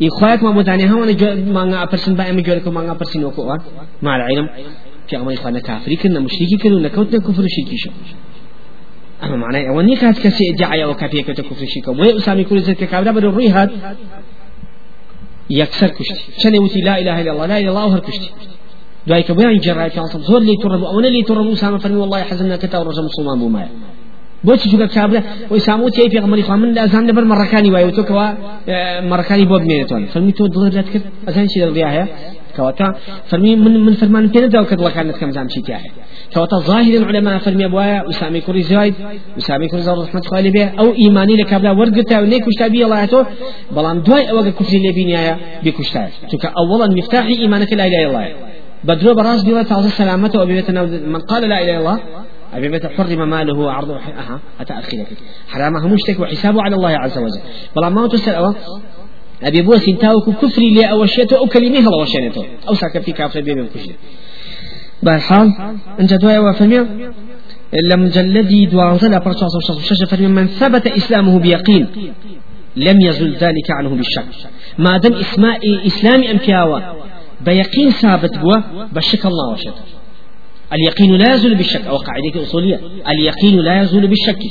يخوات 0.00 0.42
ما 0.42 0.50
بداني 0.50 0.84
هم 0.84 1.02
أنا 1.02 1.34
ما 1.34 1.82
أبرسن 1.82 2.14
بقى 2.14 2.32
مجولك 2.32 2.68
ما 2.68 2.92
أبرسن 2.92 3.24
وكوا 3.24 3.56
مع 4.02 4.16
العلم 4.16 4.48
في 5.08 5.16
أمر 5.16 5.34
إخوانا 5.34 5.58
كافري 5.58 5.96
كنا 5.96 6.20
مشركي 6.20 6.56
كنا 6.62 6.78
نكوتنا 6.88 7.18
كفر 7.20 7.44
شركي 7.56 7.76
شو 7.76 7.90
أما 9.24 9.36
معناه 9.36 9.68
أولني 9.68 9.96
كانت 9.96 10.18
كسي 10.18 10.50
ادعاء 10.50 10.90
وكافية 10.90 11.22
كفر 11.22 11.66
شركي 11.74 11.90
وما 11.90 12.16
أسامي 12.16 12.44
كل 12.44 12.60
زكاة 12.60 12.86
كابدا 12.86 13.10
بدو 13.12 13.28
الريهات 13.28 13.70
يكسر 15.50 15.88
كشتي 15.88 16.32
شنو 16.38 16.64
وتي 16.64 16.80
لا 16.80 16.98
إله 17.00 17.20
إلا 17.20 17.32
الله؟ 17.32 17.46
لا 17.46 17.58
إله 17.58 17.58
إلا 17.58 17.70
الله 17.70 17.86
وهر 17.86 18.00
كشتي 18.00 18.30
کە 19.06 19.32
بۆیان 19.36 19.58
جێڕای 19.64 19.90
پێڵسم 19.94 20.22
زۆر 20.28 20.40
لی 20.48 20.56
توڕ 20.62 20.72
ئەوە 20.90 21.00
لی 21.14 21.24
توڕ 21.28 21.38
موسامە 21.50 21.78
فەرمی 21.82 22.00
والله 22.02 22.22
حەزم 22.30 22.46
نەکەتا 22.54 22.76
و 22.78 22.84
ڕۆژە 22.88 23.02
مسلمان 23.08 23.36
بوومایە 23.40 23.70
بۆچی 24.46 24.66
چووکە 24.70 24.88
کابرا 24.96 25.20
وی 25.50 25.60
سامو 25.66 25.90
تی 25.94 26.08
پێغمەری 26.14 26.42
خوا 26.46 26.56
من 26.62 26.70
ئەزان 26.82 27.04
لەبەر 27.08 27.24
مەڕەکانی 27.32 27.70
وایە 27.74 27.92
تۆ 27.96 28.02
کەوا 28.08 28.26
مەڕەکانی 29.10 29.46
بۆ 29.50 29.56
بمێنێتەوە 29.62 30.06
فەرمی 30.12 30.32
تۆ 30.38 30.44
دڵت 30.54 30.72
لەت 30.78 30.88
کرد؟ 30.92 31.04
ئەزان 31.26 31.46
چی 31.50 31.56
دڵیا 31.62 31.88
هەیە 31.94 32.06
كواتا 32.56 32.94
فرمي 33.30 33.56
من 33.56 33.74
من 33.86 33.94
فرمان 33.94 34.26
بين 34.26 34.48
داو 34.48 34.64
كد 34.64 34.88
كانت 34.88 35.16
كم 35.16 35.30
زام 35.30 35.48
شيء 35.48 35.62
تاعي 35.62 35.90
كواتا 36.34 36.58
ظاهر 36.58 36.94
العلماء 36.96 37.40
ابوايا 37.46 38.02
وسامي 38.08 38.40
كوري 38.40 38.62
زايد 38.62 38.94
وسامي 39.36 39.68
كوري 39.68 39.82
زايد 39.82 39.98
رحمة 39.98 40.20
الله 40.26 40.38
عليه 40.38 40.74
أو 40.80 40.94
ايماني 40.94 41.36
لك 41.36 41.52
ابدا 41.52 41.70
ورقتا 41.70 42.20
ونيك 42.20 42.46
وشتابي 42.48 42.84
الله 42.84 43.00
ياتو 43.00 43.24
بلان 43.76 44.02
دواي 44.02 44.30
اوغا 44.30 44.50
كفري 44.50 44.78
لبينيا 44.88 45.36
بكشتاي 45.64 46.08
توك 46.30 46.44
اولا 46.60 46.86
مفتاح 46.98 47.24
ايمانك 47.26 47.72
لا 47.72 47.86
اله 47.86 48.00
الا 48.00 48.08
الله 48.08 48.24
بدرو 48.88 49.14
براس 49.18 49.42
بيوت 49.46 49.66
تعطي 49.70 49.90
سلامته 50.00 50.36
وبيتنا 50.42 50.82
من 51.14 51.20
قال 51.30 51.42
لا 51.50 51.56
اله 51.62 51.70
الا 51.70 51.80
الله 51.80 51.98
أبي 52.52 52.68
بيت 52.68 52.86
حرم 52.86 53.30
ماله 53.30 53.58
وعرضه 53.58 53.96
أها 53.96 54.40
أتى 54.60 54.72
أخيرك 54.72 55.06
حرامه 55.48 55.88
مشتك 55.88 56.20
وحسابه 56.20 56.62
على 56.62 56.76
الله 56.76 56.90
عز 56.90 57.18
وجل. 57.18 57.40
بلا 57.76 57.88
ما 57.88 58.08
تسأل 58.08 58.54
أبي 59.42 59.62
بوس 59.62 59.84
تاوك 59.84 60.30
كفري 60.42 60.70
لي 60.70 60.90
أو 60.90 61.06
شيته 61.06 61.38
أو 61.38 61.46
كلمة 61.46 61.78
هلا 61.78 61.96
وشيته 62.02 62.46
أو 62.68 62.74
ساكفتي 62.74 63.12
كافر 63.12 63.40
بيبي 63.40 63.66
كشري 63.74 63.96
بالحال 65.02 65.52
أنت 66.00 66.14
دواء 66.14 66.50
وفرمي 66.50 66.78
لم 67.92 68.06
جلدي 68.06 68.66
دوانزل 68.66 69.20
فرمي 70.10 70.26
من 70.26 70.46
ثبت 70.46 70.86
إسلامه 70.86 71.38
بيقين. 71.38 71.86
لم 72.76 73.00
يزل 73.00 73.36
ذلك 73.36 73.70
عنه 73.70 73.88
بالشك. 73.88 74.24
ما 74.78 74.98
دام 74.98 75.12
إسماء 75.12 75.86
إسلامي 75.86 76.30
أمكاوة 76.30 76.96
بيقين 77.40 77.90
ثابت 77.90 78.38
بوا 78.38 78.56
بشك 78.92 79.26
الله 79.26 79.52
وشته 79.52 79.91
اليقين 80.74 81.16
لا 81.16 81.34
يزول 81.34 81.54
بالشك. 81.54 81.84
أو 81.86 81.96
قاعدة 81.96 82.42
أصولية. 82.42 82.80
اليقين 83.08 83.58
لا 83.60 83.82
يزول 83.82 84.06
بالشك. 84.06 84.42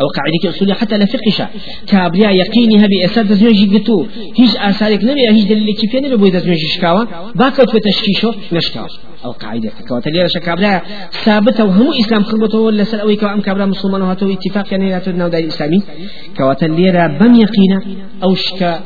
أو 0.00 0.06
قاعدة 0.16 0.56
أصولية. 0.56 0.74
حتى 0.74 0.98
لا 0.98 1.06
فقشة 1.06 1.48
كابريا 1.86 2.30
يقينها 2.30 2.86
بأساد 2.86 3.28
دزنجي 3.28 3.78
قتو 3.78 4.06
هيج 4.38 4.56
آثارك 4.58 5.04
نبي. 5.04 5.28
هيج 5.30 5.48
دليل 5.48 5.76
كيف 5.76 5.94
نبي. 5.94 6.16
بوي 6.16 6.30
دزنجي 6.30 6.68
شكاوا 6.74 7.04
باكوت 7.34 7.76
بتشكيشو. 7.76 8.32
نشكاوا 8.52 8.88
أو 9.24 9.30
قاعدة 9.30 9.70
كواتلي 9.88 10.22
رشا 10.22 10.40
كابريا. 10.40 10.82
ثابت 11.24 11.60
وهم 11.60 11.88
إسلام 12.00 12.22
خربته 12.22 12.58
ولا 12.58 12.84
سل 12.84 13.00
أوي 13.00 13.16
كوام 13.16 13.40
كابريا 13.40 13.66
مسلمان 13.66 14.02
وهاتو 14.02 14.32
اتفاق. 14.32 14.72
يعني 14.72 14.90
لا 14.90 14.98
تدنا 14.98 15.24
وداي 15.26 15.40
الإسلامي 15.44 15.78
كواتلي 16.36 17.18
بم 17.20 17.34
يقينا. 17.34 17.78
أو 18.22 18.34
شكا. 18.34 18.80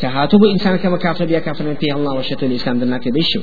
كهاتو 0.00 0.38
إنسان 0.44 0.76
كما 0.76 0.96
كافر 0.96 1.24
بيا 1.24 1.38
كافر 1.38 1.64
من 1.64 1.74
فيه 1.74 1.92
الله 1.96 2.14
وشتو 2.14 2.46
الإسلام 2.46 2.78
دلنا 2.78 2.98
كبيشو. 2.98 3.40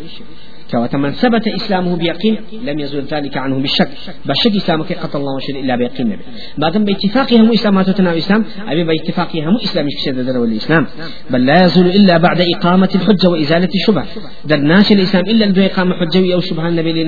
كواتا 0.71 0.97
من 0.97 1.11
ثبت 1.11 1.47
إسلامه 1.47 1.95
بيقين 1.95 2.37
لم 2.63 2.79
يزول 2.79 3.03
ذلك 3.03 3.37
عنه 3.37 3.59
بالشك. 3.59 3.89
بشك 4.25 4.55
إسلامك 4.55 4.93
قتل 4.93 5.19
الله 5.19 5.35
وشد 5.35 5.55
إلا 5.55 5.75
بيقين. 5.75 6.07
نبي 6.07 6.23
بعدم 6.57 6.83
باتفاقهم 6.85 7.45
مو 7.45 7.53
إسلام 7.53 7.77
هاتوتنا 7.77 8.17
إسلام 8.17 8.45
أبي 8.67 8.83
باتفاقهم 8.83 9.49
مو 9.53 9.57
إسلام 9.63 9.85
يكشد 9.87 10.25
در 10.25 10.43
الإسلام 10.43 10.87
بل 11.29 11.45
لا 11.45 11.63
يزول 11.63 11.87
إلا 11.87 12.17
بعد 12.17 12.41
إقامة 12.55 12.89
الحجة 12.95 13.29
وإزالة 13.29 13.69
الشبهة. 13.75 14.05
در 14.45 14.57
ناس 14.57 14.91
الإسلام 14.91 15.23
إلا 15.25 15.45
لدو 15.45 15.61
إقامة 15.61 15.93
حجة 15.95 16.33
أو 16.33 16.39
شبهة 16.39 16.67
النبي 16.67 17.03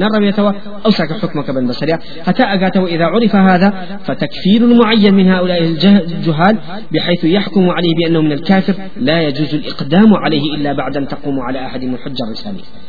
لنرى 0.00 0.26
يتوى 0.26 0.54
أو 0.86 0.90
ساك 0.90 1.12
حكمك 1.12 1.50
بن 1.50 1.66
بصريا 1.66 1.98
حتى 2.26 2.42
أقاته 2.42 2.86
إذا 2.86 3.04
عرف 3.04 3.36
هذا 3.36 3.98
فتكفير 4.04 4.66
معين 4.80 5.14
من 5.14 5.28
هؤلاء 5.28 5.62
الجهال 5.64 6.58
بحيث 6.92 7.24
يحكم 7.24 7.70
عليه 7.70 7.94
بأنه 7.98 8.20
من 8.20 8.32
الكافر. 8.32 8.74
لا 8.96 9.22
يجوز 9.22 9.54
الإقدام 9.54 10.14
عليه 10.14 10.54
إلا 10.56 10.72
بعد 10.72 10.96
أن 10.96 11.08
تقوم 11.08 11.40
على 11.40 11.66
أحد 11.66 11.84
من 11.84 11.96
الإنساني 12.46 12.80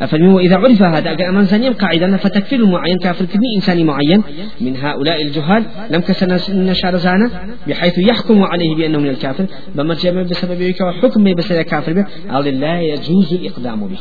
أفلمي 0.00 0.28
وإذا 0.28 0.56
عرف 0.56 0.82
هذا 0.82 1.12
أجا 1.12 1.28
أمان 1.28 1.44
زنيم 1.44 1.72
قاعدة 1.72 2.16
فتكفير 2.16 2.66
معين 2.66 2.98
كافر 2.98 3.24
كني 3.24 3.56
إنساني 3.56 3.84
معين. 3.84 4.22
من 4.60 4.76
هؤلاء 4.76 5.22
الجهال 5.22 5.64
لم 5.90 6.00
كسن 6.00 6.38
نشار 6.66 6.96
زانا 6.96 7.30
بحيث 7.66 7.98
يحكم 7.98 8.42
عليه 8.42 8.74
بأنه 8.76 8.98
من 8.98 9.08
الكافر. 9.08 9.46
بمرجع 9.74 10.22
بسبب 10.22 10.74
حكم 11.02 11.34
بسبب 11.34 11.60
كافر 11.60 11.92
به. 11.92 12.06
لا 12.50 12.80
يجوز 12.80 13.32
الإقدام 13.32 13.88
به. 13.88 13.98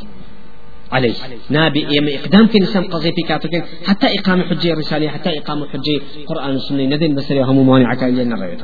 عليه. 0.91 1.13
نابي 1.49 1.79
يم 1.79 2.07
إقدام 2.07 2.47
كن 2.47 2.65
سم 2.65 2.83
قضية 2.83 3.11
في 3.11 3.21
كاتوكين 3.27 3.63
حتى 3.87 4.07
إقامة 4.19 4.43
حجة 4.43 4.73
رسالة 4.73 5.09
حتى 5.09 5.39
إقامة 5.39 5.67
حجة 5.67 6.01
قرآن 6.27 6.55
السنة. 6.55 6.83
ندين 6.83 7.15
بس 7.15 7.31
هم 7.31 7.67
مانع 7.67 7.93
كاين 7.93 8.33
الرأي 8.33 8.57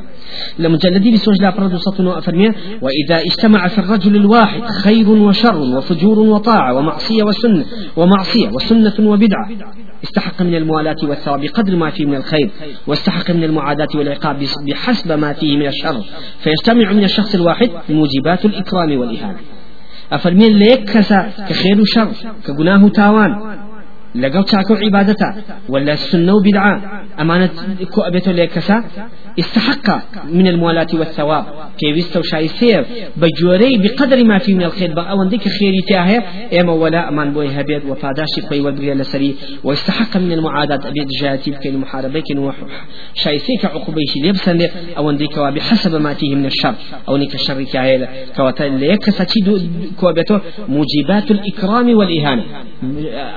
لمجلدي 0.58 1.10
بسوج 1.10 1.42
لا 1.42 1.50
فرد 1.50 1.76
سطن 1.76 2.08
أفرمية 2.08 2.54
وإذا 2.82 3.22
اجتمع 3.22 3.68
في 3.68 3.78
الرجل 3.78 4.16
الواحد 4.16 4.62
خير 4.64 5.08
وشر 5.08 5.56
وفجور 5.56 6.18
وطاعة 6.18 6.74
ومعصية 6.74 7.22
وسنة 7.22 7.64
ومعصية 7.96 8.48
وسنة 8.48 8.94
وبدعة. 9.00 9.48
استحق 10.04 10.42
من 10.42 10.54
الموالاة 10.54 10.96
والثواب 11.02 11.40
بقدر 11.40 11.76
ما 11.76 11.90
فيه 11.90 12.06
من 12.06 12.14
الخير 12.14 12.50
واستحق 12.86 13.30
من 13.30 13.44
المعاداة 13.44 13.88
والعقاب 13.94 14.42
بحسب 14.68 15.12
ما 15.12 15.32
فيه 15.32 15.56
من 15.56 15.66
الشر. 15.66 16.04
فيجتمع 16.38 16.92
من 16.92 17.04
الشخص 17.04 17.34
الواحد 17.34 17.70
موجبات 17.88 18.44
الإكرام 18.44 18.98
والإهانة. 18.98 19.38
أفرمين 20.12 20.52
ليك 20.58 20.90
كسا 20.90 21.30
كخير 21.48 21.80
وشر 21.80 22.08
كجناه 22.46 22.88
تاوان. 22.88 23.30
لقوا 24.14 24.42
تاكو 24.42 24.74
عبادتا 24.74 25.34
ولا 25.68 25.92
السنة 25.92 26.34
وبدعة 26.34 27.04
أمانة 27.20 27.50
كو 27.94 28.00
أبيتو 28.00 28.30
ليكسا 28.30 28.84
استحق 29.38 29.86
من 30.24 30.46
الموالاة 30.46 30.86
والثواب. 30.94 31.44
كيفيستو 31.78 32.22
شاي 32.22 32.48
سير 32.48 32.84
بجوري 33.16 33.78
بقدر 33.78 34.24
ما 34.24 34.38
فيه 34.38 34.54
من 34.54 34.62
الخير. 34.62 34.94
بقى 34.94 35.16
ونديك 35.18 35.48
خيري 35.48 35.80
تاهي 35.88 36.22
اما 36.60 36.72
ولا 36.72 37.08
أمان 37.08 37.32
بوي 37.32 37.48
هبيد 37.48 37.84
وفاداشي 37.84 38.40
قوي 38.50 38.60
والبغي 38.60 38.94
لسري. 38.94 39.34
واستحق 39.64 40.16
من 40.16 40.32
المعاداة 40.32 40.88
ابيد 40.88 41.08
جاتي 41.20 41.50
بكين 41.50 41.78
محاربة 41.78 42.20
كين 42.20 42.52
شاي 43.14 43.38
سيك 43.38 43.64
عقوبيش 43.64 44.16
ليبسن 44.16 44.68
أو 44.96 45.10
نديك 45.10 45.38
بحسب 45.38 46.00
ما 46.00 46.14
فيه 46.14 46.34
من 46.34 46.46
الشر. 46.46 46.74
أو 47.08 47.16
نيك 47.16 47.34
الشر 47.34 47.62
تاهي 47.62 48.08
كواتا 48.36 48.64
ليكسا 48.64 49.24
تشيدو 49.24 49.58
كوابيتو 50.00 50.38
موجبات 50.68 51.30
الإكرام 51.30 51.96
والإهانة 51.96 52.44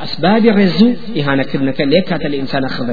أسباب 0.03 0.45
الرزو 0.67 0.89
إهانة 1.19 1.43
كدنك 1.43 1.81
ليك 1.81 2.09
الإنسان 2.13 2.63
أخذ 2.63 2.87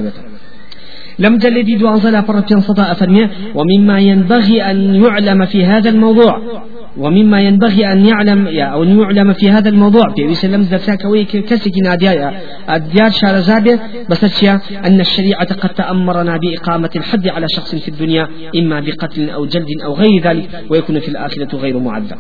لم 1.19 1.37
جلدي 1.37 1.75
دوانزلا 1.77 2.21
فرتين 2.21 2.61
صدا 2.61 2.85
أفرمي 2.93 3.29
ومما 3.55 3.97
ينبغي 4.11 4.63
أن 4.71 4.79
يعلم 5.05 5.41
في 5.53 5.65
هذا 5.65 5.91
الموضوع. 5.91 6.65
ومما 6.97 7.41
ينبغي 7.41 7.93
أن 7.93 8.07
يعلم 8.07 8.47
أو 8.47 8.83
أن 8.83 9.01
يعلم 9.01 9.33
في 9.33 9.51
هذا 9.51 9.69
الموضوع. 9.69 10.15
في 10.17 10.25
وسلم 10.25 10.61
ذاتك 10.61 11.05
ويك 11.05 11.37
كسك 11.37 11.73
ناديا 11.85 12.41
الديار 12.75 13.11
شارزابي 13.11 13.79
بس 14.11 14.45
أن 14.85 15.01
الشريعة 15.01 15.55
قد 15.55 15.69
تأمرنا 15.69 16.37
بإقامة 16.37 16.91
الحد 16.97 17.29
على 17.29 17.47
شخص 17.57 17.75
في 17.75 17.89
الدنيا 17.89 18.29
إما 18.57 18.81
بقتل 18.81 19.31
أو 19.31 19.47
جلد 19.47 19.67
أو 19.85 19.95
غير 19.95 20.23
ذلك 20.25 20.49
ويكون 20.71 21.01
في 21.01 21.09
الآخرة 21.09 21.57
غير 21.57 21.79
معذب. 21.79 22.17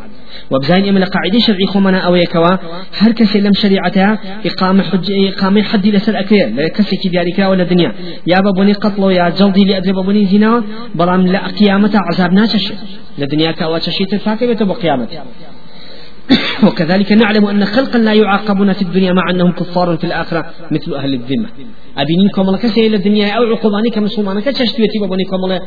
وبزين 0.50 0.88
إما 0.88 1.04
قاعدة 1.04 1.38
شرعي 1.38 1.66
خمنا 1.66 1.98
أو 1.98 2.14
يكوا 2.14 2.56
هر 2.98 3.12
كسي 3.12 3.50
شريعتها 3.52 4.18
إقامة 4.46 4.82
حج 4.82 5.12
إقامة 5.12 5.62
حد 5.62 5.86
لسر 5.86 6.18
أكير 6.20 6.48
لكسك 6.48 7.08
ديارك 7.08 7.38
ولا 7.50 7.64
دنيا. 7.64 7.92
يا 8.26 8.40
بابني 8.40 8.72
قتل 8.72 9.02
يا 9.02 9.28
جلدي 9.28 9.64
لأدري 9.64 9.92
بابني 9.92 10.24
زنا 10.24 10.64
برام 10.94 11.26
لا 11.26 11.46
قيامة 11.46 11.90
عذاب 11.94 12.32
ناشش. 12.32 12.72
لدنيا 13.18 13.52
كواتشي 13.52 14.04
تفاكي 14.04 14.54
بقيامة. 14.54 15.08
وكذلك 16.66 17.12
نعلم 17.12 17.46
أن 17.46 17.64
خلقا 17.64 17.98
لا 17.98 18.14
يعاقبون 18.14 18.72
في 18.72 18.82
الدنيا 18.82 19.12
مع 19.12 19.30
أنهم 19.30 19.52
كفار 19.52 19.96
في 19.96 20.04
الآخرة 20.04 20.44
مثل 20.70 20.94
أهل 20.94 21.14
الذمة. 21.14 21.48
أبينكم 21.98 22.42
الله 22.42 22.58
كسي 22.58 22.86
إلى 22.86 22.96
الدنيا 22.96 23.32
أو 23.32 23.42
عقوباني 23.42 23.90
كمسلمان 23.90 24.40
كتشتويتي 24.40 24.98
بابنكم 25.00 25.36
الله 25.44 25.60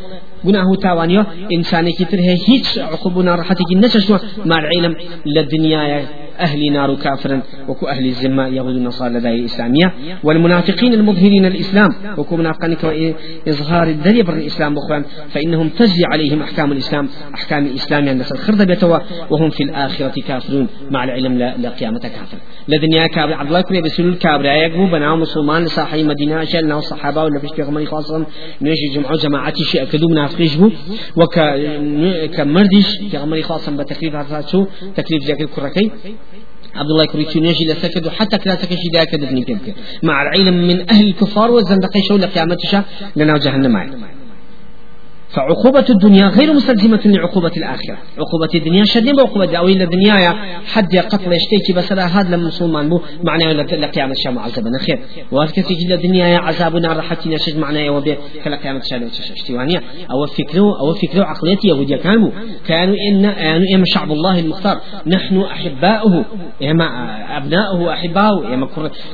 بناه 0.43 0.75
تاوانيو. 0.81 1.23
إنساني 1.53 1.91
كتر 1.91 2.19
هيك 2.19 2.65
عقوبنا 2.77 3.35
راحتك 3.35 3.71
نششوا 3.75 4.17
مع 4.45 4.59
العلم 4.59 4.95
للدنيا 5.25 6.05
أهل 6.39 6.73
نار 6.73 6.95
كافر 6.95 7.41
وكو 7.67 7.87
أهل 7.87 8.05
الزمة 8.05 8.47
يهود 8.47 8.75
النصارى 8.75 9.13
لدى 9.13 9.29
الإسلامية 9.29 9.93
والمنافقين 10.23 10.93
المظهرين 10.93 11.45
الإسلام 11.45 11.89
وكو 12.17 12.37
منافقين 12.37 13.15
إظهار 13.47 13.87
الدليل 13.87 14.29
الإسلام 14.29 14.75
بخوان 14.75 15.05
فإنهم 15.29 15.69
تجري 15.69 16.05
عليهم 16.05 16.41
أحكام 16.41 16.71
الإسلام 16.71 17.09
أحكام 17.33 17.65
الإسلام 17.65 18.05
يعني 18.05 18.21
الخرد 18.21 18.61
بيتوا 18.61 18.99
وهم 19.29 19.49
في 19.49 19.63
الآخرة 19.63 20.13
كافرون 20.27 20.67
مع 20.91 21.03
العلم 21.03 21.37
لقيامة 21.37 21.99
كافر. 21.99 22.37
لدنيا 22.67 23.07
كابر 23.07 23.33
عبد 23.33 23.47
الله 23.47 23.61
كريم 23.61 23.83
بسلول 23.83 24.15
كابر 24.15 24.45
يقبو 24.45 24.85
بنا 24.85 25.15
مسلمان 25.15 25.63
لصاحي 25.63 26.03
مدينة 26.03 26.43
شل 26.43 26.67
ناو 26.67 26.79
الصحابة 26.79 27.23
ولا 27.23 27.39
بيش 27.39 27.51
بيغمري 27.57 27.85
خاصة 27.85 28.25
نيجي 28.61 28.87
جمعة 28.95 29.15
جماعتي 29.15 29.63
شيء 29.63 29.85
كدو 29.85 30.07
منافقيش 30.09 30.55
بو 30.55 30.71
وك 31.15 31.39
كمردش 32.35 32.97
بيغمري 33.11 33.43
خاصة 33.43 33.77
بتكليف 33.77 34.15
هذا 34.15 34.41
تكليف 34.95 35.23
زي 35.23 35.35
كركي. 35.55 35.91
عبد 36.75 36.89
الله 36.89 37.05
كريتشي 37.05 37.39
نجي 37.39 37.65
لسكد 37.65 38.07
حتى 38.07 38.37
كلاسك 38.37 38.69
شي 38.69 38.89
ذاك 38.93 39.15
دبني 39.15 39.57
مع 40.03 40.21
العلم 40.21 40.67
من 40.67 40.89
أهل 40.89 41.07
الكفار 41.07 41.51
والزندقين 41.51 42.03
شو 42.07 42.17
لقيامتها 42.17 42.85
لنا 43.15 43.37
جهنم 43.37 43.71
معي. 43.71 44.16
فعقوبة 45.37 45.85
الدنيا 45.89 46.27
غير 46.27 46.53
مستلزمة 46.53 47.01
لعقوبة 47.05 47.51
الآخرة. 47.57 47.97
عقوبة 48.17 48.49
الدنيا 48.55 48.83
شدين 48.85 49.15
بعقوبة 49.15 49.57
أو 49.57 49.67
إلا 49.67 49.83
الدنيا 49.83 50.33
حد 50.65 50.95
قتل 50.95 51.33
يشتكي 51.33 51.73
بس 51.75 51.93
هذا 51.93 52.35
لما 52.35 52.47
مسلمان 52.47 52.89
بو. 52.89 53.01
معناه 53.23 53.53
لقيامة 53.53 54.11
الشام 54.11 54.39
عذابنا 54.39 54.77
خير. 54.79 54.99
وهذا 55.31 55.51
كثير 55.51 55.77
جدا 55.77 55.95
الدنيا 55.95 56.37
عذابنا 56.37 56.93
رحتي 56.93 57.29
نشج 57.29 57.57
معناه 57.57 57.89
وبي. 57.89 58.15
كلقيامة 58.43 58.79
الشام 58.79 59.09
اشتوانية 59.33 59.81
أو 60.11 60.25
فكروا 60.25 60.79
أو 60.79 60.93
فكروا 60.93 61.25
عقلية 61.25 61.57
يهودية 61.63 61.95
كانوا 61.95 62.31
كانوا 62.67 62.95
إن 63.11 63.31
كانوا 63.31 63.67
إما 63.75 63.85
شعب 63.85 64.11
الله 64.11 64.39
المختار. 64.39 64.81
نحن 65.07 65.37
أحباؤه. 65.41 66.25
إما 66.63 66.87
أبناؤه 67.37 67.93
أحباؤه. 67.93 68.53
إما 68.53 68.67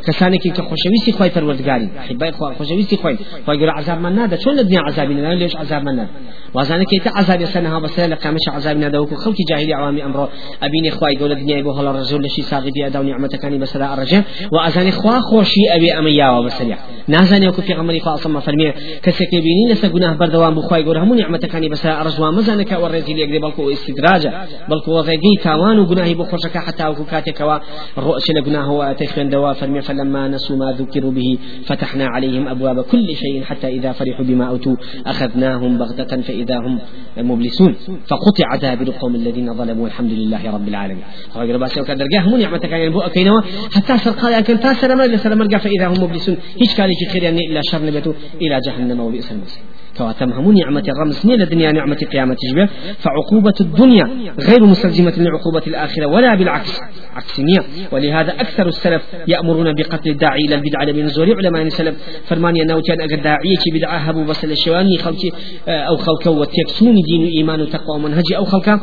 كسانك 0.07 0.41
كخشويسي 0.41 1.11
خوي 1.11 1.29
فروردگاري 1.29 1.89
أحباء 1.99 2.31
خوشويسي 2.31 2.97
خوي 2.97 3.17
فيقول 3.45 3.69
عذاب 3.69 4.01
من 4.01 4.19
هذا 4.19 4.35
شو 4.35 4.49
الدنيا 4.51 4.79
عذابنا 4.81 5.35
ليش 5.35 5.55
عذاب 5.55 5.83
من 5.83 6.07
وازانه 6.53 6.83
كيت 6.83 7.07
عذاب 7.07 7.45
سنها 7.45 7.79
بس 7.79 7.99
لا 7.99 8.15
قامش 8.15 8.49
عذاب 8.49 8.77
ندوك 8.77 9.13
خلق 9.13 9.35
جاهلي 9.49 9.73
عوامي 9.73 10.05
أمر 10.05 10.29
ابيني 10.63 10.91
خواي 10.91 11.17
قول 11.17 11.31
الدنيا 11.31 11.57
يبو 11.57 11.71
هلا 11.71 11.89
الرجل 11.89 12.21
لشي 12.21 12.41
ساغي 12.41 12.71
بي 12.71 12.87
اداو 12.87 13.03
نعمتك 13.03 13.39
كاني 13.39 13.57
بس 13.57 13.75
لا 13.75 13.93
الرجل 13.93 14.23
وازانه 14.51 14.91
خوا 14.91 15.19
خوشي 15.19 15.61
ابي 15.75 15.93
اميا 15.99 16.29
وبسريع 16.29 16.77
نازانه 17.07 17.49
وكو 17.49 17.61
في 17.61 17.73
غمري 17.73 17.99
خاصه 17.99 18.29
ما 18.29 18.39
فرمي 18.39 18.73
كسك 19.03 19.31
بيني 19.31 19.71
لس 19.71 19.85
گناه 19.85 20.13
بردوام 20.13 20.55
بخواي 20.55 20.83
قول 20.83 20.97
هم 20.97 21.13
نعمتك 21.13 21.49
كاني 21.49 21.69
بس 21.69 21.85
ارجوا 21.85 22.31
مزانك 22.31 22.71
ورزي 22.71 23.13
لي 23.13 23.39
بلكو 23.39 23.69
استدراجا 23.69 24.47
بلكو 24.69 24.91
وزيقي 24.99 25.35
تاوان 25.43 25.79
وگناه 25.79 26.13
بو 26.13 26.23
خوشك 26.23 26.57
حتى 26.57 26.87
وكو 26.87 27.03
كاتك 27.05 27.41
وا 27.41 27.57
الرؤس 27.97 28.31
لگناه 28.31 28.71
واتخن 28.71 29.29
دوا 29.29 29.53
فرمي 29.53 29.81
فلما 29.81 30.27
نسوا 30.27 30.55
ما 30.55 30.71
ذكروا 30.79 31.11
به 31.11 31.37
فتحنا 31.65 32.07
عليهم 32.07 32.47
ابواب 32.47 32.81
كل 32.81 33.15
شيء 33.15 33.43
حتى 33.43 33.67
اذا 33.67 33.91
فرحوا 33.91 34.25
بما 34.25 34.45
اوتوا 34.45 34.75
اخذناهم 35.05 35.77
بغته 35.97 36.21
فإذا 36.21 36.57
هم 36.65 36.79
مبلسون. 37.17 37.73
فقطع 38.07 38.55
دابر 38.61 38.87
القوم 38.87 39.15
الذين 39.15 39.53
ظلموا 39.53 39.83
والحمد 39.83 40.11
لله 40.11 40.51
رب 40.51 40.67
العالمين. 40.67 41.03
فقال 41.33 41.59
بس 41.59 41.77
وكان 41.77 41.97
درجاه 41.97 42.29
من 42.29 42.39
نعمتك 42.39 42.71
يعني 42.71 42.89
بو 42.89 42.99
أكينوا 42.99 43.41
حتى 43.75 43.97
سرقا 43.97 44.41
كان 44.41 44.59
تاسر 44.59 44.95
ما 44.95 45.03
لسر 45.03 45.31
فإذا 45.57 45.87
هم 45.87 46.03
مبلسون. 46.03 46.37
هيش 46.61 46.75
كالي 46.77 46.93
خير 47.11 47.23
يعني 47.23 47.39
إلا 47.49 47.61
شر 47.71 47.85
نبتو 47.85 48.13
إلى 48.41 48.59
جهنم 48.67 48.99
وبئس 48.99 49.31
المصير. 49.31 49.63
كواتم 49.97 50.33
هم 50.33 50.51
نعمة 50.51 50.83
الرمز 50.87 51.27
نيل 51.27 51.41
الدنيا 51.41 51.71
نعمة 51.71 51.97
قيامة 52.11 52.37
جبه. 52.51 52.69
فعقوبة 52.97 53.53
الدنيا 53.61 54.33
غير 54.39 54.65
مستلزمة 54.65 55.13
لعقوبة 55.17 55.67
الآخرة 55.67 56.05
ولا 56.05 56.35
بالعكس. 56.35 56.81
عكسية 57.15 57.63
ولهذا 57.91 58.31
أكثر 58.31 58.67
السلف 58.67 59.03
يأمرون 59.27 59.73
بقتل 59.73 60.09
الداعي 60.09 60.39
إلى 60.39 60.55
البدعة 60.55 60.83
لبنزول 60.85 61.33
علماء 61.37 61.61
السلف. 61.61 61.95
فرمان 62.25 62.55
ينوتي 62.55 62.93
أن 62.93 63.01
أقل 63.01 63.21
داعية 63.21 63.63
بدعة 63.73 63.97
هبو 63.97 64.23
بس 64.23 64.45
الشواني 64.45 64.97
خلتي 64.97 65.31
أو 65.67 65.97
خلك 65.97 66.27
وتكسون 66.27 66.95
دين 66.95 67.25
إيمان 67.37 67.61
وتقوى 67.61 67.95
ومنهج 67.95 68.33
أو 68.35 68.45
خلك 68.45 68.79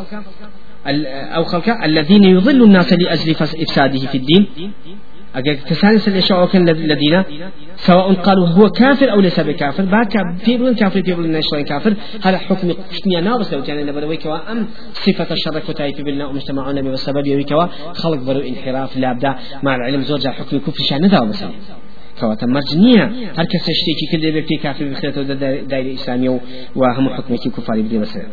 أو 1.37 1.45
خلك 1.45 1.69
الذين 1.85 2.25
يضل 2.25 2.63
الناس 2.63 2.93
لأجل 2.93 3.31
إفساده 3.41 3.99
في 3.99 4.19
الدين. 4.19 4.47
أجل 5.35 5.55
كسان 5.55 5.99
سل 5.99 6.47
كان 6.53 6.69
الذين 6.69 7.23
سواء 7.77 8.13
قالوا 8.13 8.49
هو 8.49 8.69
كافر 8.69 9.13
أو 9.13 9.21
ليس 9.21 9.41
بكافر 9.41 9.85
باك 9.85 10.15
في 10.45 10.57
بلن 10.57 10.75
كافر 10.75 11.03
في 11.03 11.13
بلن 11.15 11.41
شوين 11.43 11.65
كافر. 11.65 11.95
هذا 12.23 12.39
حكم 12.39 12.73
قشنيا 12.73 13.21
ناقص 13.21 13.53
لو 13.53 13.63
كان 13.63 13.87
لبروي 13.87 14.17
كوا 14.17 14.53
أم 14.53 14.67
صفة 14.93 15.33
الشر 15.33 15.59
كتاي 15.59 15.93
في 15.93 16.03
بلنا 16.03 16.27
ومجتمعنا 16.27 16.81
بسبب 16.81 17.27
يوي 17.27 17.45
كوا 17.45 17.67
خلق 17.93 18.21
برو 18.27 18.41
انحراف 18.41 18.97
لابدا 18.97 19.35
مع 19.63 19.75
العلم 19.77 20.03
زوجة 20.03 20.29
حكم 20.29 20.59
كفر 20.59 20.83
شأن 20.89 21.07
ذا 21.07 21.21
مثلا 21.21 21.51
كواتا 22.21 22.47
مرجنية. 22.47 23.05
هر 23.39 23.45
كس 23.45 23.67
اشتيكي 23.75 24.07
كل 24.13 24.33
بيبتي 24.33 24.57
كافر 24.57 24.85
بخيرته 24.89 25.23
دائرة 25.73 25.95
إسلامية 25.95 26.41
وهم 26.77 27.09
حكمك 27.09 27.39
كفار 27.57 27.81
بدي 27.81 27.99
مثلا 27.99 28.27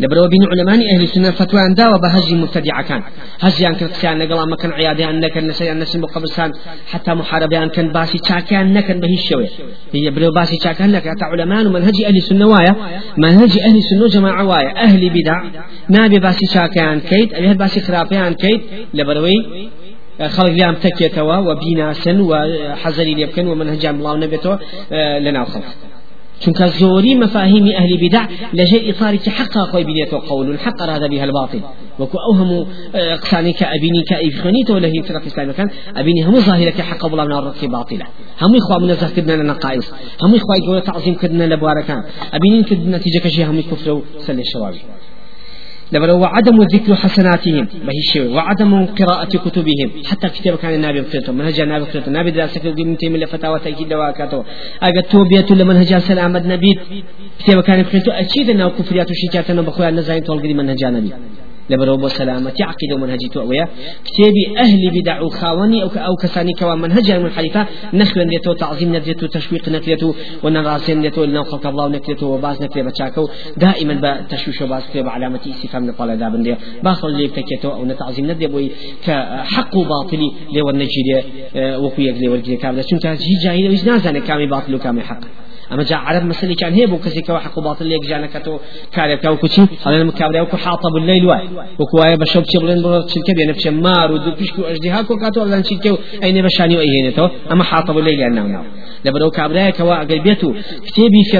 لبرو 0.00 0.28
بين 0.28 0.40
علماء 0.50 0.94
أهل 0.94 1.02
السنة 1.02 1.30
فتوى 1.30 1.60
عن 1.60 1.74
داوى 1.74 1.98
بهجي 2.02 2.34
مبتدع 2.34 2.82
كان 2.82 3.02
هجي 3.40 3.66
عن 3.66 3.74
كرتسيان 3.74 4.18
نقل 4.18 4.50
ما 4.50 4.56
كان 4.56 4.72
عيادي 4.72 5.04
عن 5.04 5.20
نكن 5.20 5.46
نسي 5.46 5.68
عن 5.68 5.78
نسي 5.78 5.98
مقبرسان 5.98 6.50
حتى 6.92 7.14
محاربة 7.14 7.58
عن 7.58 7.68
كان 7.68 7.92
باسي 7.92 8.18
تشاكان 8.18 8.72
نكن 8.72 9.00
به 9.00 9.14
الشوي 9.14 9.48
هي 9.94 10.10
برو 10.10 10.32
باسي 10.32 10.56
تشاكان 10.56 10.92
لك 10.92 11.08
حتى 11.08 11.24
علماء 11.24 11.66
ومنهج 11.66 12.02
أهل 12.06 12.16
السنة 12.16 12.46
وايا. 12.46 12.76
منهج 13.16 13.58
أهل 13.58 13.76
السنة 13.76 14.06
جماعة 14.06 14.44
وايا. 14.46 14.76
أهل 14.76 15.10
بدع. 15.10 15.42
نابي 15.88 16.18
باسي 16.18 16.46
تشاكان 16.46 17.00
كيد 17.00 17.34
أبي 17.34 17.54
باسي 17.54 17.80
خرافيان 17.80 18.34
كيد. 18.34 18.60
لبروي 18.94 19.68
خلق 20.26 20.50
ليام 20.50 20.74
تكيتوا 20.74 21.36
وبيناسا 21.36 22.12
وحزري 22.20 23.14
ليبكن 23.14 23.46
ومنهج 23.46 23.86
الله 23.86 24.16
نبيته 24.16 24.58
لنا 25.20 25.44
خلق 25.44 25.64
چونك 26.40 26.62
زوري 26.62 27.14
مفاهيم 27.14 27.66
أهل 27.66 28.08
بدع 28.08 28.24
لجي 28.52 28.90
إطارك 28.90 29.28
حقا 29.28 29.62
خوي 29.72 29.84
بنيته 29.84 30.18
قول 30.28 30.50
الحق 30.50 30.82
هذا 30.82 31.06
بها 31.06 31.24
الباطل. 31.24 31.60
وكو 31.98 32.18
أوهم 32.18 32.66
قساني 33.22 33.52
كأبيني 33.52 34.02
كإفخانيت 34.08 34.70
ولا 34.70 34.88
هي 34.88 35.02
فرق 35.02 35.24
إسلام 35.26 35.52
كان 35.52 35.70
أبيني 35.96 36.22
هم 36.22 36.36
ظاهرك 36.36 36.80
حق 36.80 37.06
بلا 37.06 37.24
من 37.24 37.32
الرقي 37.32 37.66
باطلة 37.66 38.06
هم 38.42 38.56
إخوة 38.56 38.78
منزه 38.78 39.10
كدنا 39.16 39.42
لنقائص 39.42 39.92
هم 40.22 40.34
إخوة 40.34 40.56
يقول 40.64 40.82
تعظيم 40.82 41.14
كدنا 41.14 41.44
لبواركان 41.44 42.02
أبيني 42.32 42.62
كدنا 42.62 42.96
نتيجة 42.96 43.18
كشي 43.18 43.44
هم 43.44 43.60
كفر 43.60 44.02
سل 44.18 44.38
الشوابي 44.40 44.80
لبلو 45.92 46.18
وعدم 46.18 46.56
ذكر 46.74 46.94
حسناتهم. 46.94 47.68
بهي 47.86 48.28
وعدم 48.36 48.86
قراءة 48.86 49.32
كتبهم. 49.44 49.88
حتى 50.06 50.28
كتاب 50.28 50.56
كان 50.56 50.74
النبي 50.74 51.00
بقرته 51.00 51.32
منهج 51.32 51.60
النبي 51.60 51.84
بقرته 51.84 52.08
النبي 52.08 52.30
دراسة 52.30 52.70
ابن 52.70 52.96
تيمية 52.96 53.26
فتاوى 53.26 53.58
تأكيد 53.58 53.88
دواكاته 53.88 54.44
أجد 54.82 55.02
توبية 55.02 55.46
لمنهج 55.50 55.98
سلام 55.98 56.36
النبي 56.36 56.72
كتاب 57.40 57.62
كان 57.62 57.82
بقرته 57.82 58.20
أكيد 58.20 58.50
أنه 58.50 58.68
كفريات 58.68 59.08
وشيكاتنا 59.10 59.62
بخويا 59.62 59.88
النزاين 59.88 60.24
تولقي 60.24 60.54
منهج 60.54 60.84
النبي. 60.84 61.12
لبرو 61.70 61.96
بو 61.96 62.08
سلامة 62.08 62.52
عقيدة 62.60 62.94
ومنهجي 62.94 63.28
توأوية 63.32 63.68
كتابي 64.04 64.58
أهل 64.58 64.90
بدع 64.90 65.28
خاوني 65.28 65.82
أو 65.82 65.88
أو 65.88 66.14
كساني 66.22 66.52
كوا 66.52 66.74
منهج 66.74 67.10
المنحرفة 67.10 67.66
نخل 67.94 68.26
نيتو 68.26 68.52
تعظيم 68.52 68.96
نكريتو 68.96 69.26
تشويق 69.26 69.68
نكريتو 69.68 70.14
ونراسين 70.42 71.00
نيتو 71.00 71.24
لنا 71.24 71.42
خلق 71.42 71.66
الله 71.66 71.88
نكريتو 71.88 72.26
وباز 72.34 72.62
نكري 72.62 72.82
بتشاكو 72.82 73.28
دائما 73.56 73.94
بتشويش 74.24 74.62
وباز 74.62 74.82
كتاب 74.90 75.08
علامة 75.08 75.40
استفهام 75.50 75.86
نقال 75.86 76.18
دابن 76.18 76.42
دي 76.42 76.56
باخر 76.82 77.08
اللي 77.08 77.28
تكيتو 77.28 77.70
أو 77.72 77.84
نتعظيم 77.84 78.30
ندي 78.30 78.46
بوي 78.46 78.70
كحق 79.06 79.74
باطلي 79.76 80.30
لو 80.54 80.70
النجيري 80.70 81.22
وكويك 81.56 82.16
لو 82.22 82.34
الجيري 82.34 82.56
كامل 82.56 82.84
شنو 82.90 82.98
تاجي 83.00 83.34
جاهل 83.44 83.68
ويش 83.68 83.84
نازل 83.84 84.18
كامي 84.18 84.46
باطل 84.46 84.74
وكامي 84.74 85.00
حق 85.00 85.20
اما 85.72 85.82
جاء 85.82 85.98
عرب 85.98 86.24
مسلي 86.24 86.54
كان 86.54 86.72
هي 86.72 86.86
بو 86.86 86.98
كسي 86.98 87.22
كوا 87.22 87.38
حق 87.38 87.60
باطل 87.60 87.86
ليك 87.86 88.02
جانا 88.08 88.26
كتو 88.26 88.58
كاري 88.94 89.16
كاو 89.16 89.36
كوتشي 89.36 89.62
هذا 89.86 89.96
المكابرة 89.96 90.42
وكو 90.42 90.56
حاطب 90.56 90.96
الليل 90.96 91.26
واي 91.26 91.48
وكو 91.78 92.02
اي 92.04 92.16
بشوب 92.16 92.44
تشبلن 92.44 92.82
برو 92.82 93.00
تشلك 93.00 93.30
بينا 93.36 93.52
بش 93.52 93.66
مار 93.66 94.12
ودو 94.12 94.30
بيشكو 94.38 94.62
اجدها 94.62 95.02
كو 95.02 95.16
كاتو 95.16 95.44
لأن 95.44 95.62
تشلكو 95.62 95.96
اين 96.22 96.42
بشاني 96.42 96.80
اي 96.80 96.86
هنا 97.00 97.30
اما 97.52 97.64
حاطب 97.64 97.98
الليل 97.98 98.20
أنا 98.20 98.42
ناو 98.42 98.64
لبرو 99.04 99.30
كابرا 99.30 99.70
كوا 99.70 99.94
قلبيتو 100.10 100.54
كتابي 100.86 101.22
في 101.30 101.38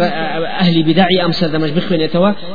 أهل 0.63 0.83
بدعي 0.83 1.25
امسر 1.25 1.47
دمج 1.47 1.71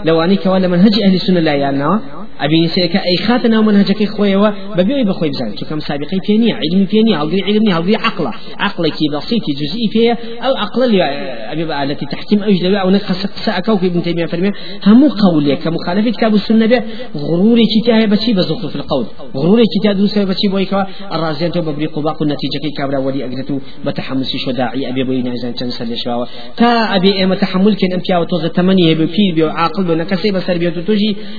لو 0.05 0.21
اني 0.21 0.35
كوا 0.35 0.57
لمنهج 0.57 0.95
أهل 1.03 1.13
السنة 1.13 1.39
لا 1.39 1.53
يالنا 1.53 2.24
أبي 2.39 2.67
سيك 2.67 2.95
أي 2.95 3.17
خاتنا 3.17 3.62
منهجك 3.62 4.10
خويا 4.10 4.54
ببيعي 4.78 5.04
بخوي 5.04 5.30
بزان 5.30 5.54
كم 5.69 5.80
سابقي 5.80 6.19
فيني 6.26 6.54
علمي 6.54 6.86
فيني 6.86 7.15
هلقي 7.15 7.41
علمي 7.41 7.74
هلقي 7.74 7.95
عقله 7.95 8.32
عقلك 8.60 8.93
بسيط 9.13 9.41
جزئي 9.62 9.88
فيها 9.91 10.17
أو 10.41 10.56
عقل 10.56 10.84
اللي 10.84 11.04
أبي 11.52 11.84
التي 11.84 12.06
تحتم 12.06 12.43
أجل 12.43 12.76
أو 12.76 12.89
نقص 12.89 13.26
سأكو 13.26 13.74
ابن 13.74 14.04
تيمية 14.04 14.26
فرمي. 14.26 14.52
هم 14.88 15.10
قولي 15.10 15.56
كمخالفة 15.56 16.12
كتاب 16.12 16.34
السنة 16.34 16.65
به 16.65 16.84
غروري 17.17 17.63
كتاب 17.76 18.10
بشي 18.10 18.34
بزخرف 18.34 18.71
في 18.71 18.76
القول. 18.76 19.06
غروري 19.36 19.63
كتاب 19.80 19.98
دوسه 19.98 20.24
بشي 20.24 20.48
بويكا 20.52 20.88
الرازيان 21.13 21.52
تو 21.52 21.62
ببريق 21.62 22.00
باق 22.00 22.21
النتيجة 22.21 22.58
كي 22.62 22.69
كابرا 22.78 22.98
ولي 22.98 23.26
اجدتو 23.26 23.60
بتحمس 23.86 24.36
شو 24.36 24.52
داعي 24.52 24.89
أبي 24.89 25.04
بوينا 25.04 25.34
اذا 25.34 25.52
كان 25.52 25.69
سل 25.69 25.98
شواوا 25.98 26.26
تا 26.58 26.95
أبي 26.95 27.24
ام 27.24 27.34
تحمل 27.34 27.76
كان 27.76 27.93
امتيا 27.93 28.17
وتوز 28.17 28.45
تمنية 28.45 28.93
بكيل 28.95 29.36
بيو 29.36 29.50
عاقل 29.50 29.84
بنا 29.84 30.04
كسي 30.04 30.32
بسر 30.32 30.58
بيو 30.58 30.71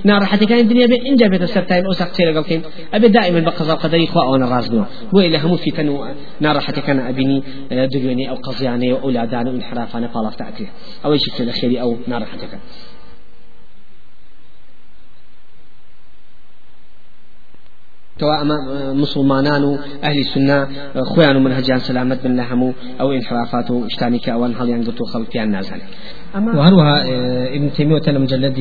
نار 0.04 0.24
حتى 0.24 0.46
كان 0.46 0.58
الدنيا 0.58 0.85
نبي 0.86 1.08
إن 1.08 1.16
جابت 1.16 1.42
السرتاين 1.42 1.84
أو 1.84 1.92
سقتي 1.92 2.22
لقلتين 2.24 2.62
أبي 2.94 3.08
دائما 3.08 3.40
بقضاء 3.40 3.76
قدري 3.76 4.06
خوا 4.06 4.22
أو 4.22 4.36
نرازنو 4.36 4.84
وإلا 5.12 5.46
هم 5.46 5.56
في 5.56 5.70
تنو 5.70 6.06
نار 6.40 6.60
حتى 6.60 6.80
كان 6.80 6.98
أبني 7.00 7.42
دلوني 7.70 8.30
أو 8.30 8.34
قضياني 8.34 8.92
أو 8.92 8.98
أولادان 8.98 9.48
وانحرافان 9.48 10.08
فالله 10.08 10.30
تأكله 10.30 10.68
أو 11.04 11.12
يشوف 11.12 11.40
الأخير 11.40 11.80
أو 11.80 11.96
نار 12.08 12.24
حتى 12.24 12.46
كان. 12.46 12.60
توا 18.18 18.42
أما 18.42 18.56
مسلمانان 18.92 19.64
و 19.64 19.78
أهل 20.04 20.18
السنة 20.18 20.68
خوان 21.04 21.44
منهجان 21.44 21.78
سلامت 21.78 22.26
من 22.26 22.36
لهمو 22.36 22.72
أو 23.00 23.12
انحرافات 23.12 23.70
اشتاني 23.70 24.18
كاوان 24.18 24.54
هل 24.60 24.68
ينقطو 24.68 25.04
خلقيان 25.04 25.50
نازل 25.50 25.80
وهروها 26.36 27.04
ابن 27.56 27.72
تيمية 27.72 28.02
مجلد 28.08 28.58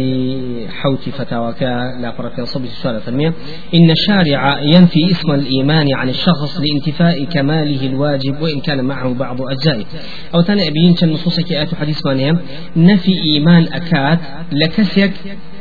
حوتي 0.70 1.12
فتاوى 1.12 1.54
لا 2.02 2.12
فرق 2.18 2.40
السؤال 2.40 3.02
فرمية 3.02 3.34
إن 3.74 3.92
الشارع 3.92 4.60
ينفي 4.62 5.12
اسم 5.12 5.32
الإيمان 5.32 5.88
عن 5.96 6.10
الشخص 6.10 6.62
لانتفاء 6.62 7.24
كماله 7.24 7.88
الواجب 7.88 8.42
وإن 8.42 8.60
كان 8.60 8.86
معه 8.86 9.14
بعض 9.14 9.42
أجزائه 9.42 9.86
أو 10.36 10.42
ثاني 10.42 10.68
أبين 10.68 10.94
كان 10.94 11.10
نصوص 11.10 11.40
كآيات 11.40 11.76
حديث 11.76 12.06
مانيا 12.06 12.38
نفي 12.76 13.12
إيمان 13.24 13.68
أكاد 13.74 14.20
لكسيك 14.52 15.14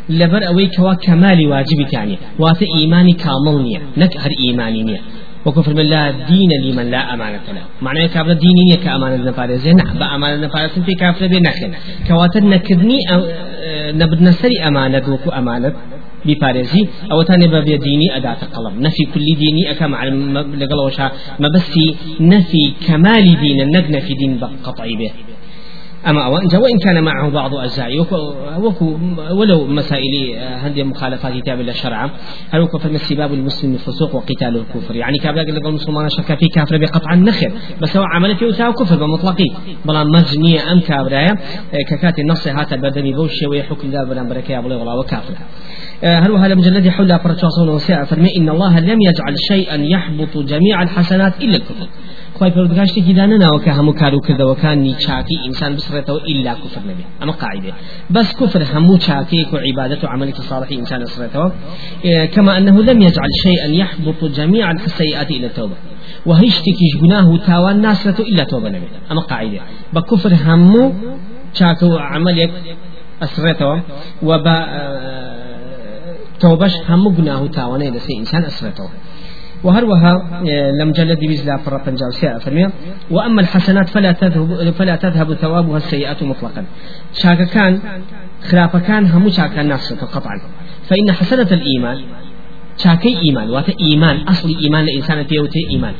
لبر 0.08 0.46
أوي 0.46 0.66
كوا 0.66 0.94
كمال 0.94 1.46
واجب 1.46 1.86
يعني. 1.92 2.18
وات 2.38 2.62
إيماني 2.62 3.12
كامل 3.12 3.62
نية 3.62 3.82
نك 3.96 4.16
هر 4.16 4.30
إيماني 4.46 5.00
وكفر 5.46 5.74
من 5.74 5.86
لا 5.94 6.10
دين 6.10 6.50
لمن 6.64 6.90
لا 6.90 7.14
أمانة 7.14 7.46
له. 7.56 7.64
معناه 7.82 8.06
كافر 8.06 8.32
ديني 8.32 8.76
كأمانة 8.84 9.16
نفارزة 9.30 9.72
نعم 9.72 9.98
بأمانة 9.98 10.46
نفارزة 10.46 10.82
في 10.82 10.94
كافر 11.00 11.26
بنخل 11.26 11.70
كواتر 12.08 12.44
نكدني 12.44 12.98
نبدنا 14.00 14.30
سري 14.30 14.56
أمانة 14.68 14.98
دوكو 14.98 15.30
أمانة 15.30 15.72
بپارێزی 16.28 16.82
ئەوەتانێ 17.10 17.46
بە 17.52 17.60
بێدینی 17.66 18.08
ئەداتە 18.14 18.46
قەڵم 18.54 18.74
نەفی 18.84 19.04
کولی 19.12 19.34
دینی 19.42 19.64
ئەەکە 19.68 19.86
لەگەڵەوەشا 20.60 21.06
مەبەستی 21.42 21.88
نەفی 22.32 22.64
کەمالی 22.86 23.34
دینە 23.42 23.64
نەک 23.74 23.86
نەفی 23.94 24.14
دین 24.20 24.32
بە 24.40 24.48
بێ 25.00 25.10
أما 26.06 26.26
وإن 26.26 26.46
وإن 26.46 26.78
كان 26.78 27.04
معه 27.04 27.30
بعض 27.30 27.54
أجزاء 27.54 28.00
وكو 28.58 28.98
ولو 29.30 29.66
مسائل 29.66 30.38
هذه 30.38 30.82
مخالفات 30.82 31.32
كتاب 31.32 31.60
الله 31.60 31.72
شرعا 31.72 32.10
هل 32.50 32.60
وكو 32.60 32.78
فالمسباب 32.78 33.32
المسلم 33.32 33.74
الفسوق 33.74 34.14
وقتاله 34.14 34.60
الكفر؟ 34.60 34.96
يعني 34.96 35.18
كابلا 35.18 35.42
قال 35.42 35.54
لك 35.54 35.66
المسلمان 35.66 36.08
شك 36.08 36.38
في 36.38 36.48
كافر 36.48 36.78
بقطعا 36.78 37.16
نخر 37.16 37.52
بس 37.80 37.96
هو 37.96 38.04
عملت 38.14 38.42
يوسع 38.42 38.70
كفر 38.70 38.96
بمطلقي 38.96 39.44
بلا 39.84 40.04
مزنية 40.04 40.72
أم 40.72 40.80
كابرايا 40.80 41.38
ككات 41.90 42.18
النص 42.18 42.48
هات 42.48 42.72
البدني 42.72 43.12
بوشي 43.12 43.46
ويحكم 43.46 43.90
ذا 43.90 44.04
بلا 44.04 44.22
بركة 44.22 44.60
ولا 44.60 44.76
ولا 44.76 44.94
وكافر. 44.94 45.34
هل 46.04 46.30
وهذا 46.30 46.54
مجلد 46.54 46.88
حول 46.88 47.18
فرشاصون 47.18 47.68
وساء 47.68 48.04
فرمي 48.04 48.28
إن 48.36 48.48
الله 48.48 48.80
لم 48.80 48.98
يجعل 49.00 49.34
شيئا 49.48 49.76
يحبط 49.76 50.38
جميع 50.38 50.82
الحسنات 50.82 51.42
إلا 51.42 51.56
الكفر. 51.56 51.88
خی 52.38 52.50
پرودگار 52.50 52.86
شتێکی 52.90 53.14
دانەناوە 53.18 53.58
کە 53.64 53.70
هەموو 53.78 53.94
کار 54.00 54.14
و 54.14 54.20
کردەوەکانی 54.26 54.92
چاکی 55.04 55.36
ئینسان 55.44 55.72
بسرێتەوە 55.76 56.20
ئللا 56.30 56.54
کوفر 56.62 56.82
نبێ 56.90 57.04
ئەمە 57.20 57.34
قاعدة. 57.42 57.72
بس 58.14 58.28
كفر 58.40 58.62
همو 58.62 58.98
چاکێک 59.06 59.48
وعبادة 59.54 59.98
وعملك 60.04 60.36
صالح 60.50 60.68
إنسان 60.82 61.00
بسرێتەوە 61.04 61.48
كما 62.34 62.58
أنه 62.58 62.82
لم 62.82 62.98
يجعل 63.00 63.30
شيئا 63.44 63.68
يحبط 63.82 64.24
جميع 64.24 64.70
السيئات 64.70 65.30
إلى 65.30 65.46
التوبة 65.46 65.76
وهيش 66.26 66.58
تكيش 66.58 66.92
جناه 67.02 67.38
تاوان 67.46 67.80
ناسرته 67.80 68.22
إلا 68.22 68.44
توبة 68.44 68.68
نبي 68.68 68.88
أما 69.12 69.20
قاعدة. 69.20 69.60
بكفر 69.92 70.32
همو 70.46 70.92
چاك 71.58 71.82
وعملك 71.82 72.52
أسرته 73.22 73.82
وبا 74.22 74.56
توبش 76.40 76.74
همو 76.88 77.10
جناه 77.10 77.46
تاوانه 77.46 77.88
لسي 77.90 78.12
إنسان 78.18 78.44
أسرته 78.44 78.88
وهروها 79.64 80.12
آه، 80.12 80.70
لم 80.80 80.92
جلد 80.92 81.18
بيزلا 81.18 81.56
فرا 81.56 81.82
بنجاوسيا 81.86 82.38
فرمي 82.38 82.68
وأما 83.10 83.40
الحسنات 83.40 83.88
فلا 83.88 84.12
تذهب 84.12 84.70
فلا 84.70 84.96
تذهب 84.96 85.34
ثوابها 85.34 85.76
السيئات 85.76 86.22
مطلقا. 86.22 86.64
شاك 87.12 87.42
كان 87.48 87.80
خلاف 88.42 88.76
كان 88.76 89.06
هم 89.06 89.28
شاك 89.28 89.58
الناس 89.58 89.92
قطعا. 89.92 90.40
فإن 90.88 91.12
حسنة 91.12 91.48
الإيمان 91.52 91.98
شاكي 92.76 93.18
إيمان 93.18 93.50
وات 93.50 93.68
إيمان 93.68 94.16
أصل 94.16 94.56
إيمان 94.64 94.84
الإنسان 94.84 95.26
تيوتي 95.26 95.58
إيمان. 95.70 95.94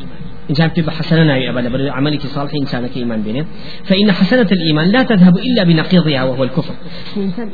إنسان 0.51 0.69
في 0.69 0.91
حسنة 0.91 1.23
ناوي 1.25 1.51
أبدا 1.51 1.93
عملك 1.93 2.21
صالح 2.21 2.53
إنسانك 2.61 2.97
إيمان 2.97 3.23
بينه. 3.23 3.47
فإن 3.85 4.13
حسنة 4.13 4.49
الإيمان 4.53 4.87
لا 4.93 5.03
تذهب 5.03 5.37
إلا 5.39 5.65
بنقيضها 5.65 6.25
وهو 6.25 6.45
الكفر. 6.45 6.75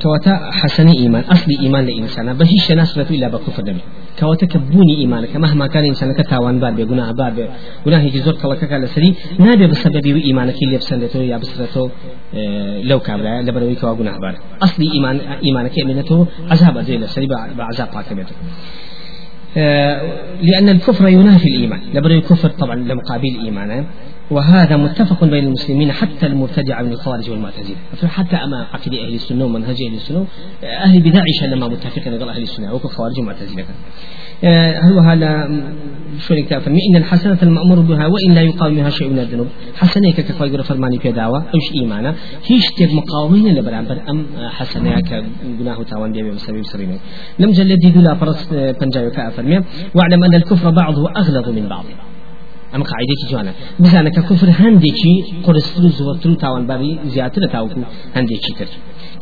كوتا 0.03 0.51
حسنة 0.53 0.93
إيمان 0.93 1.23
أصل 1.23 1.51
إيمان 1.61 1.87
لإنسان. 1.87 2.33
بهيش 2.33 2.73
ناسبة 2.73 3.07
إلا 3.11 3.29
بكفر 3.29 3.63
دمي. 3.63 3.81
كوتا 4.21 4.47
كبوني 4.47 4.95
إيمانك. 4.99 5.37
مهما 5.37 5.67
كان 5.67 5.85
إنسانك 5.85 6.21
تاوان 6.31 6.61
بار 6.61 6.73
بيقنا 6.73 7.13
بار 7.13 7.31
بيقنا 7.31 8.01
هيك 8.03 8.17
زور 8.17 8.35
كلك 8.35 8.69
كلا 8.69 8.87
سري 8.87 9.15
نابي 9.39 9.67
بسبب 9.67 10.07
إيمانك 10.07 10.55
اللي 10.63 10.79
بسندته 10.79 11.23
يا 11.23 11.37
بسرته 11.37 11.91
آه 12.35 12.83
لو 12.83 12.99
كابلا 13.01 13.43
لبروي 13.43 13.75
كوا 13.75 13.93
بار 13.93 14.35
أصل 14.63 14.83
إيمان 14.83 15.21
إيمانك 15.47 15.79
إيمانته 15.79 16.27
عذاب 16.51 16.79
زي 16.79 16.97
لسري 16.99 17.27
بعذاب 17.59 17.89
باكبته 17.95 18.35
لأن 20.43 20.69
الكفر 20.69 21.09
ينافي 21.09 21.49
الإيمان. 21.49 21.81
لبر 21.95 22.11
الكفر 22.11 22.49
طبعا 22.51 22.75
لمقابل 22.77 23.29
الإيمان 23.41 23.87
وهذا 24.31 24.77
متفق 24.77 25.25
بين 25.25 25.45
المسلمين 25.45 25.93
حتى 25.93 26.27
المبتدع 26.27 26.83
من 26.83 26.93
الخوارج 26.93 27.31
والمعتزلة. 27.31 27.77
حتى 28.07 28.37
أما 28.37 28.67
عقيدة 28.73 29.05
أهل 29.05 29.15
السنة 29.15 29.45
ومنهج 29.45 29.83
أهل 29.83 29.95
السنة 29.95 30.27
أهل 30.65 30.97
البدع 30.97 31.23
لما 31.43 31.69
متفقين 31.69 32.15
غير 32.15 32.31
أهل 32.31 32.43
السنة؟ 32.43 32.75
وكخوارج 32.75 33.19
والمعتزلة 33.19 33.63
آه، 33.63 33.67
هل 34.45 34.99
هذا 34.99 35.31
شو 36.19 36.35
نكتب 36.35 36.59
فرمي 36.59 36.79
إن 36.91 36.97
الحسنة 36.97 37.39
المأمور 37.43 37.81
بها 37.81 38.07
وإن 38.07 38.35
لا 38.35 38.43
يقاوم 38.43 38.75
بها 38.75 38.91
شيء 38.91 39.09
من 39.09 39.19
الذنوب. 39.19 39.47
حسنة 39.77 40.11
كفاية 40.11 40.49
يقول 40.49 40.65
فرماني 40.65 40.99
في 40.99 41.13
دعوة. 41.13 41.39
أوش 41.55 41.67
إيمانا؟ 41.75 42.15
تيج 42.47 42.95
مقاومين 42.95 43.55
لبرامبر 43.55 43.99
أم 44.11 44.27
حسنة 44.51 45.01
كجناه 45.01 45.83
تاوان 45.83 46.13
بيبي 46.13 46.31
بسبب 46.31 46.63
سرينه 46.63 46.99
لم 47.39 47.51
جلد 47.51 47.97
لا 47.97 48.15
فرس 48.15 48.49
بنجايو 48.81 49.11
كأفرمي 49.11 49.61
واعلم 49.95 50.25
أن 50.25 50.35
الكفر 50.35 50.71
بعضه 50.71 51.11
أغلظ 51.11 51.49
من 51.49 51.69
بعض. 51.69 51.85
ئەم 52.75 52.83
قاعدێکی 52.91 53.27
جوانە 53.31 53.53
بزانە 53.83 54.11
کە 54.17 54.21
کوفر 54.29 54.51
هەندێکی 54.63 55.15
قرستر 55.47 55.83
و 55.87 55.91
زوەتر 55.99 56.27
و 56.27 56.35
تاوانباری 56.35 56.99
زیاتر 57.05 57.43
تر 58.59 58.69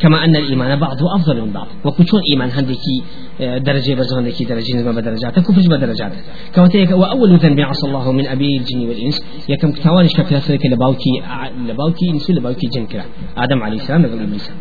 كما 0.01 0.25
أن 0.25 0.37
الإيمان 0.37 0.81
بعضه 0.81 1.17
أفضل 1.17 1.41
من 1.41 1.53
بعض. 1.53 1.67
وكشون 1.85 2.21
إيمان 2.33 2.51
هندكي 2.51 3.03
درجة 3.41 3.95
بزهندكي 3.95 4.45
درجة 4.45 4.77
نزمة 4.77 4.93
بدرجات 4.93 5.39
كفر 5.39 5.63
بدرجات. 5.71 6.13
كواتيك 6.55 6.91
وأول 6.91 7.39
ذنب 7.39 7.61
عصى 7.61 7.87
الله 7.87 8.13
من 8.13 8.27
أبي 8.27 8.57
الجن 8.57 8.89
والإنس 8.89 9.23
يكم 9.49 9.73
كتوانش 9.73 10.13
كفر 10.17 10.39
سلك 10.39 10.67
لباوكي 10.67 11.23
لباوكي 11.69 12.11
إنسو 12.11 12.33
لباوكي 12.33 12.67
جنكرا 12.67 13.05
آدم 13.37 13.63
عليه 13.63 13.77
السلام 13.77 14.07
لقل 14.07 14.21
إبليس. 14.23 14.53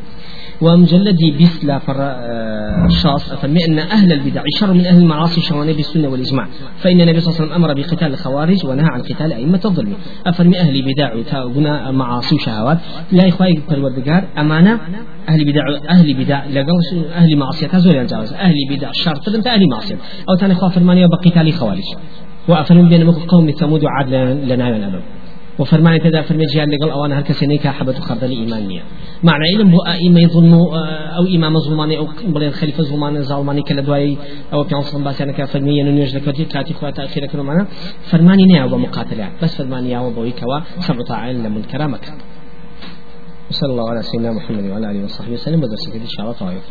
ومجلدي 0.62 1.32
بسلا 1.32 1.80
فر 1.80 1.96
آه، 2.00 2.88
شاص. 2.90 3.32
أفرمي 3.32 3.66
أن 3.66 3.80
أهل 3.80 4.12
البدع 4.12 4.44
شر 4.60 4.74
من 4.74 4.86
أهل 4.86 5.02
المعاصي 5.02 5.42
شواني 5.42 5.74
بالسنة 5.74 6.08
والإجماع. 6.08 6.48
فإن 6.78 7.02
النبي 7.02 7.20
صلى 7.20 7.30
الله 7.30 7.42
عليه 7.42 7.52
وسلم 7.52 7.64
أمر 7.64 7.74
بقتال 7.74 8.14
الخوارج 8.14 8.66
ونهى 8.66 8.90
عن 8.94 9.02
قتال 9.02 9.34
أئمة 9.34 9.62
الظلم. 9.66 9.94
أفرمي 10.26 10.60
أهل 10.60 10.82
بدع 10.82 11.16
وتاغنا 11.16 11.92
معاصي 11.92 12.36
وشهوات. 12.36 12.78
لا 13.12 13.26
يخواي 13.26 13.62
بالوردقار 13.70 14.24
أمانة 14.38 14.80
أهل 15.30 15.46
بدع 15.46 15.90
أهل 15.90 16.14
بدع 16.14 16.46
لقوس 16.46 16.94
أهل 17.16 17.38
معصية 17.38 17.68
هزول 17.68 17.96
ينجاوز 17.96 18.34
أهل 18.34 18.56
بدع 18.70 18.92
شرط 18.94 19.30
أنت 19.30 19.48
أهل 19.48 19.70
معصية 19.72 19.96
أو 20.30 20.36
تاني 20.36 20.56
خواف 20.56 20.76
فرمانية 20.76 21.06
وبقتال 21.06 21.54
خوارج 21.54 21.84
وأفرمي 22.48 22.90
بين 22.90 23.12
قوم 23.12 23.52
ثمود 23.52 23.84
وعاد 23.84 24.14
لنا 24.52 24.70
الأبد 24.70 25.02
وفرماني 25.60 26.00
تدا 26.00 26.22
فرمي 26.22 26.46
جهاد 26.46 26.70
لقل 26.70 26.90
أوانا 26.90 27.20
هل 27.20 27.24
كسينيك 27.24 27.68
حبة 27.68 27.94
خردل 27.94 28.30
إيمانية 28.30 28.82
معنى 29.24 29.44
علم 29.56 29.70
هو 29.74 29.80
أئمة 29.82 30.20
يظنوا 30.20 30.78
أو 31.18 31.24
إمام 31.36 31.60
ظلماني 31.60 31.98
أو 31.98 32.08
بلين 32.28 32.52
خليفة 32.52 32.84
ظلماني 32.84 33.22
ظلماني 33.22 33.62
كلا 33.62 33.82
دواي 33.82 34.18
أو 34.54 34.64
بيان 34.64 34.82
صلى 34.82 35.00
الله 35.00 35.14
عليه 35.20 35.34
وسلم 35.34 35.46
فرمي 35.46 35.80
ينوج 35.80 36.16
لك 36.16 36.28
وتي 36.28 36.46
كاتي 36.46 36.74
خوات 36.74 36.96
تأخير 36.98 37.26
كنو 37.26 37.44
معنا 37.44 37.68
فرماني 38.04 38.44
نيا 38.44 38.64
ومقاتلة 38.64 39.30
بس 39.42 39.56
فرماني 39.56 39.90
يا 39.90 40.00
وبوي 40.00 40.32
كوا 40.32 40.60
سبع 40.80 41.04
طاعين 41.04 41.44
لمنكرا 41.44 41.88
مكان 41.88 42.18
وصلى 43.50 43.72
الله 43.72 43.90
على 43.90 44.02
سيدنا 44.02 44.32
محمد 44.32 44.64
وعلى 44.64 44.92
آله 44.92 45.04
وصحبه 45.04 45.34
وسلم 45.34 45.60
بدرس 45.60 45.96
إن 45.96 46.08
شاء 46.08 46.26
الله 46.26 46.38
طائف 46.38 46.70